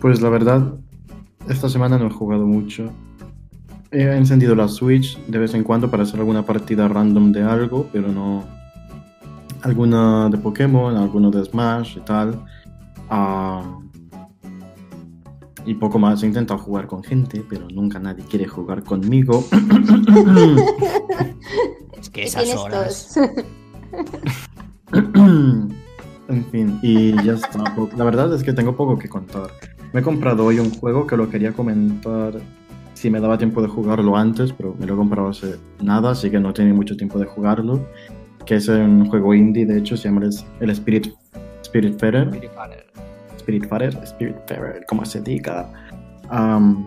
[0.01, 0.75] Pues la verdad,
[1.49, 2.91] esta semana no he jugado mucho.
[3.91, 7.89] He encendido la Switch de vez en cuando para hacer alguna partida random de algo,
[7.93, 8.45] pero no.
[9.63, 12.45] Alguna de Pokémon, alguno de Smash y tal.
[13.09, 13.63] Ah,
[15.65, 16.23] y poco más.
[16.23, 19.45] He intentado jugar con gente, pero nunca nadie quiere jugar conmigo.
[21.99, 23.17] Es que ¿Qué esas horas.
[25.15, 27.75] en fin, y ya está.
[27.97, 29.49] La verdad es que tengo poco que contar.
[29.95, 32.33] Me he comprado hoy un juego que lo quería comentar
[32.95, 36.31] si me daba tiempo de jugarlo antes, pero me lo he comprado hace nada, así
[36.31, 37.81] que no tenía mucho tiempo de jugarlo.
[38.45, 40.23] Que es un juego indie, de hecho, se llama
[40.61, 41.15] el, Spirit,
[41.63, 42.29] Spirit Farer.
[43.39, 45.73] Spirit Farer, Spirit Farer, como se diga.
[46.29, 46.87] Am,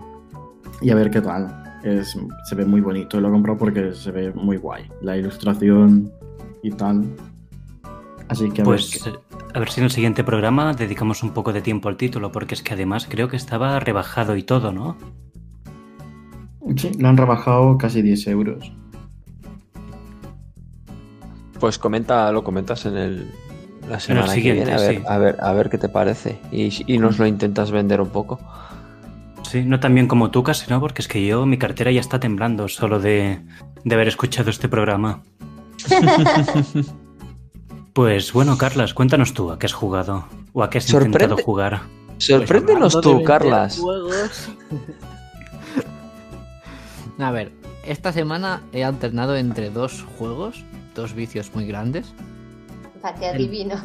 [0.82, 1.64] y a ver qué tal.
[1.84, 2.18] Es,
[2.50, 3.22] se ve muy bonito.
[3.22, 4.84] Lo he comprado porque se ve muy guay.
[5.02, 6.12] La ilustración
[6.62, 7.06] y tal.
[8.28, 9.14] Así que a Pues ver.
[9.14, 9.18] eh,
[9.58, 12.54] a ver si en el siguiente programa dedicamos un poco de tiempo al título, porque
[12.54, 14.96] es que además creo que estaba rebajado y todo, ¿no?
[16.76, 18.72] Sí, lo han rebajado casi 10 euros.
[21.60, 23.32] Pues comenta, lo comentas en el
[23.90, 25.04] la semana siguiente, que viene, a ver, sí.
[25.08, 26.38] a ver, a ver qué te parece.
[26.52, 28.40] Y, y nos lo intentas vender un poco.
[29.42, 30.80] Sí, no tan bien como tú casi, ¿no?
[30.80, 33.40] Porque es que yo, mi cartera ya está temblando solo de,
[33.84, 35.24] de haber escuchado este programa.
[37.98, 41.38] Pues bueno, Carlas, cuéntanos tú a qué has jugado o a qué has Sorprende- intentado
[41.44, 41.82] jugar.
[42.20, 43.80] Sorpréndenos Pues tú, Carlas.
[43.80, 44.50] juegos-
[47.18, 47.52] A ver,
[47.84, 52.14] esta semana he alternado entre dos juegos, dos vicios muy grandes.
[53.02, 53.78] Para que adivino.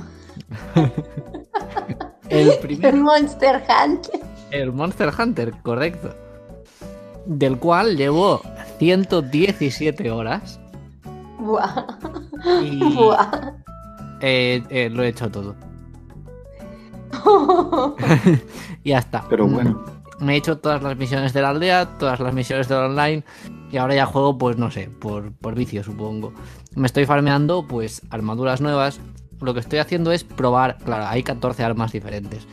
[2.28, 4.20] El El primero, Monster Hunter.
[4.50, 6.14] el Monster Hunter, correcto.
[7.24, 8.42] Del cual llevo
[8.78, 10.60] 117 horas
[11.38, 11.86] Buah.
[12.62, 13.61] y Buah.
[14.22, 15.54] Eh, eh, lo he hecho todo.
[18.84, 19.24] Y ya está.
[19.28, 19.84] Pero Mm, bueno.
[20.20, 23.24] Me he hecho todas las misiones de la aldea, todas las misiones del online.
[23.72, 26.32] Y ahora ya juego, pues no sé, por, por vicio, supongo.
[26.76, 29.00] Me estoy farmeando, pues, armaduras nuevas.
[29.40, 30.78] Lo que estoy haciendo es probar.
[30.84, 32.46] Claro, hay 14 armas diferentes.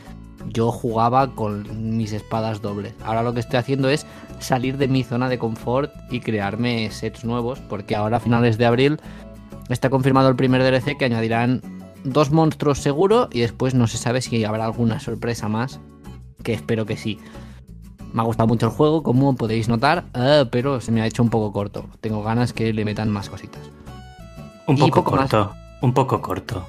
[0.48, 2.94] Yo jugaba con mis espadas dobles.
[3.04, 4.04] Ahora lo que estoy haciendo es
[4.40, 7.60] salir de mi zona de confort y crearme sets nuevos.
[7.60, 9.00] Porque ahora a finales de abril
[9.74, 11.62] está confirmado el primer DLC que añadirán
[12.04, 13.28] dos monstruos seguro.
[13.32, 15.80] Y después no se sabe si habrá alguna sorpresa más.
[16.42, 17.18] Que espero que sí.
[18.12, 21.22] Me ha gustado mucho el juego, como podéis notar, eh, pero se me ha hecho
[21.22, 21.86] un poco corto.
[22.00, 23.62] Tengo ganas que le metan más cositas.
[24.66, 25.30] Un poco, poco más.
[25.30, 26.66] corto, un poco corto,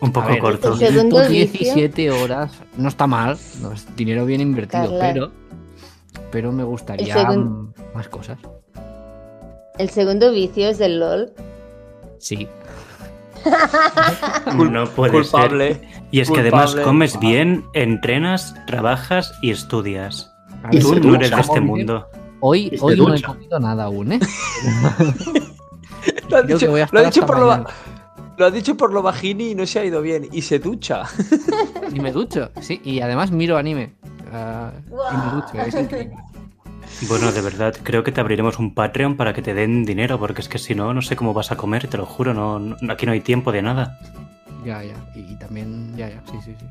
[0.00, 0.76] un poco ver, corto.
[0.76, 1.74] segundo vicio.
[1.74, 5.12] 17 horas, no está mal, no es dinero bien invertido, Carla.
[5.12, 5.32] pero,
[6.30, 7.16] pero me gustaría
[7.94, 8.38] más cosas.
[9.78, 11.32] El segundo vicio es del LOL.
[12.18, 12.48] Sí,
[14.70, 15.74] No puede Culpable.
[15.74, 15.88] ser.
[16.10, 20.32] Y es que además comes bien, entrenas, trabajas y estudias.
[20.70, 22.08] Y Tú no eres de este mundo.
[22.40, 24.20] Hoy, hoy no he comido nada aún, ¿eh?
[26.28, 27.64] Lo ha Creo dicho, lo ha dicho por lo,
[28.36, 30.28] lo ha dicho por lo bajini y no se ha ido bien.
[30.32, 31.04] Y se ducha.
[31.92, 33.94] Y me ducho, sí, y además miro anime.
[34.32, 36.16] Ah, y me ducho, es increíble.
[37.02, 40.40] Bueno, de verdad, creo que te abriremos un Patreon para que te den dinero, porque
[40.40, 42.76] es que si no, no sé cómo vas a comer, te lo juro, no, no-
[42.92, 43.98] aquí no hay tiempo de nada.
[44.64, 44.94] Ya, ya.
[45.14, 46.66] Y, y también, ya, ya, sí, sí, sí.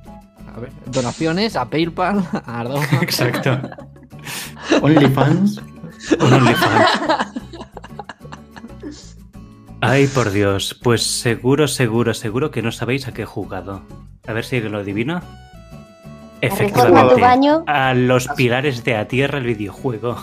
[0.56, 2.86] A ver, donaciones a PayPal, a Ardoma.
[3.02, 3.60] Exacto.
[4.82, 5.62] OnlyFans.
[6.20, 6.90] Un OnlyFans.
[9.82, 13.84] Ay, por Dios, pues seguro, seguro, seguro que no sabéis a qué he jugado.
[14.26, 15.22] A ver si lo adivina.
[16.44, 17.64] Efectivamente, baño?
[17.68, 20.18] a los pilares de la tierra el videojuego.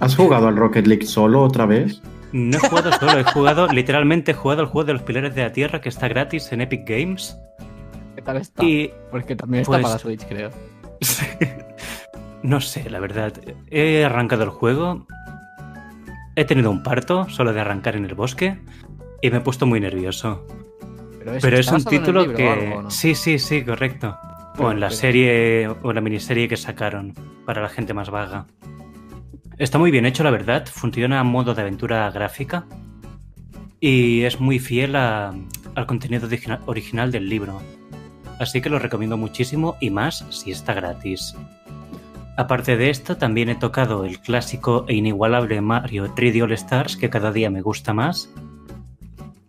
[0.00, 2.00] ¿Has jugado al Rocket League solo otra vez?
[2.32, 5.42] No he jugado solo, he jugado, literalmente he jugado el juego de los pilares de
[5.42, 7.38] la tierra que está gratis en Epic Games.
[8.16, 8.62] ¿Qué tal está?
[9.10, 10.50] Porque también está pues, para Switch, creo.
[12.42, 13.34] no sé, la verdad.
[13.70, 15.06] He arrancado el juego.
[16.36, 18.58] He tenido un parto solo de arrancar en el bosque.
[19.20, 20.46] Y me he puesto muy nervioso.
[21.40, 22.82] Pero es, un título que.
[22.88, 24.16] Sí, sí, sí, correcto.
[24.58, 27.14] O en la serie o en la miniserie que sacaron
[27.44, 28.46] para la gente más vaga.
[29.58, 30.66] Está muy bien hecho, la verdad.
[30.66, 32.66] Funciona a modo de aventura gráfica.
[33.80, 36.28] Y es muy fiel al contenido
[36.66, 37.60] original del libro.
[38.38, 41.34] Así que lo recomiendo muchísimo y más si está gratis.
[42.36, 47.10] Aparte de esto, también he tocado el clásico e inigualable Mario 3D All Stars, que
[47.10, 48.32] cada día me gusta más.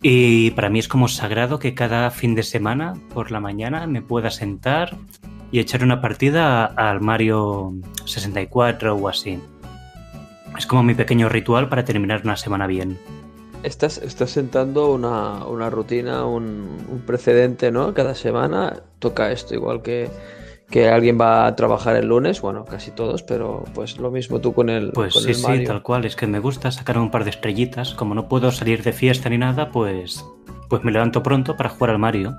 [0.05, 4.01] Y para mí es como sagrado que cada fin de semana, por la mañana, me
[4.01, 4.97] pueda sentar
[5.49, 7.73] y echar una partida al Mario
[8.03, 9.39] 64 o así.
[10.57, 12.99] Es como mi pequeño ritual para terminar una semana bien.
[13.63, 17.93] Estás, estás sentando una, rutina, un, precedente, ¿no?
[17.93, 20.09] Cada semana toca esto, igual que,
[20.73, 24.55] que alguien va a trabajar el lunes, bueno, casi todos, pero pues lo mismo tú
[24.55, 27.29] con el Pues sí, sí, tal cual, es que me gusta sacar un par de
[27.29, 30.25] estrellitas, como no puedo salir de fiesta ni nada, pues
[30.69, 32.35] pues me levanto pronto para jugar al Mario.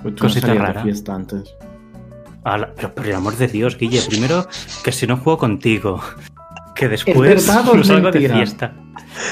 [0.00, 0.82] Pues Cosita rara.
[0.82, 1.54] fiesta antes.
[2.76, 4.46] pero por el amor de Dios, Guille, primero
[4.82, 6.00] que si no juego contigo,
[6.74, 8.72] que después no salgo de fiesta.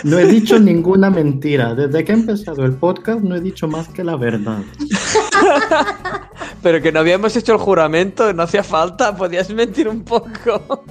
[0.04, 1.74] No he dicho ninguna mentira.
[1.74, 4.58] Desde que he empezado el podcast no he dicho más que la verdad.
[6.66, 10.84] Pero que no habíamos hecho el juramento, no hacía falta, podías mentir un poco.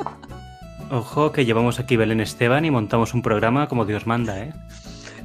[0.90, 4.54] Ojo que llevamos aquí Belén Esteban y montamos un programa como Dios manda, ¿eh?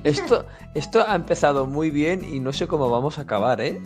[0.03, 3.81] Esto, esto ha empezado muy bien y no sé cómo vamos a acabar, ¿eh?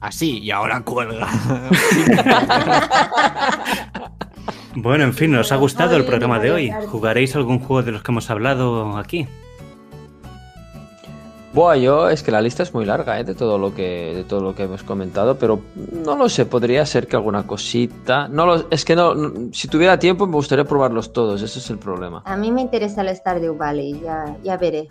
[0.00, 1.28] Así, y ahora cuelga.
[4.74, 6.72] Bueno, en fin, ¿nos ha gustado el programa de hoy?
[6.88, 9.28] ¿Jugaréis algún juego de los que hemos hablado aquí?
[11.54, 13.24] Buah, yo es que la lista es muy larga ¿eh?
[13.24, 15.60] de todo lo que de todo lo que hemos comentado, pero
[15.92, 18.26] no lo sé, podría ser que alguna cosita.
[18.28, 19.14] No lo, es que no,
[19.52, 22.22] si tuviera tiempo me gustaría probarlos todos, ese es el problema.
[22.24, 24.88] A mí me interesa el Stardew Valley, ya, ya veré.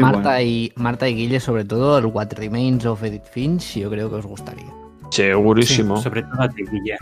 [0.00, 4.10] Marta y Marta y Guille, sobre todo el What Remains of Edith Finch, yo creo
[4.10, 4.72] que os gustaría.
[5.10, 5.96] Segurísimo.
[5.98, 6.96] sobre todo a ti, Guille.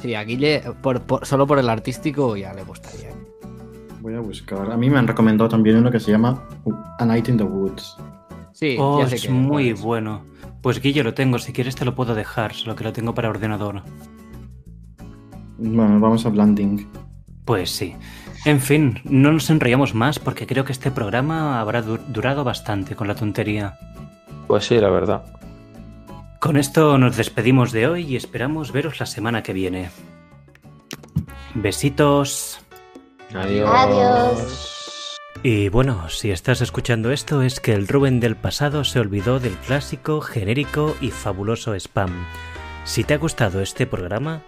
[0.00, 0.62] Sí, a Guille,
[1.22, 3.09] solo por el artístico ya le gustaría.
[4.00, 4.70] Voy a buscar.
[4.70, 6.42] A mí me han recomendado también uno que se llama
[6.98, 7.96] A Night in the Woods.
[8.52, 10.24] Sí, oh, es muy bueno.
[10.62, 13.30] Pues Guille lo tengo, si quieres te lo puedo dejar, solo que lo tengo para
[13.30, 13.82] ordenador.
[15.58, 16.86] Bueno, vamos a Blanding.
[17.44, 17.94] Pues sí.
[18.46, 23.06] En fin, no nos enrollamos más porque creo que este programa habrá durado bastante con
[23.06, 23.78] la tontería.
[24.46, 25.24] Pues sí, la verdad.
[26.40, 29.90] Con esto nos despedimos de hoy y esperamos veros la semana que viene.
[31.54, 32.60] Besitos.
[33.34, 33.70] Adiós.
[33.72, 35.16] Adiós.
[35.42, 39.54] Y bueno, si estás escuchando esto es que el Rubén del pasado se olvidó del
[39.54, 42.26] clásico, genérico y fabuloso spam.
[42.84, 44.42] Si te ha gustado este programa,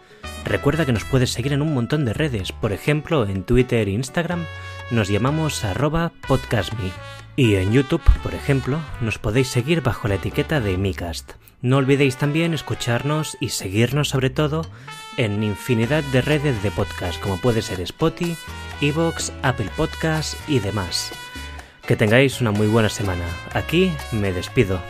[0.44, 3.92] recuerda que nos puedes seguir en un montón de redes, por ejemplo en Twitter e
[3.92, 4.44] Instagram
[4.92, 6.92] nos llamamos arroba podcastme.
[7.34, 11.32] Y en YouTube, por ejemplo, nos podéis seguir bajo la etiqueta de Micast.
[11.62, 14.66] No olvidéis también escucharnos y seguirnos sobre todo
[15.16, 18.36] en infinidad de redes de podcast como puede ser Spotify,
[18.80, 21.12] Evox, Apple Podcasts y demás.
[21.86, 23.24] Que tengáis una muy buena semana.
[23.52, 24.80] Aquí me despido.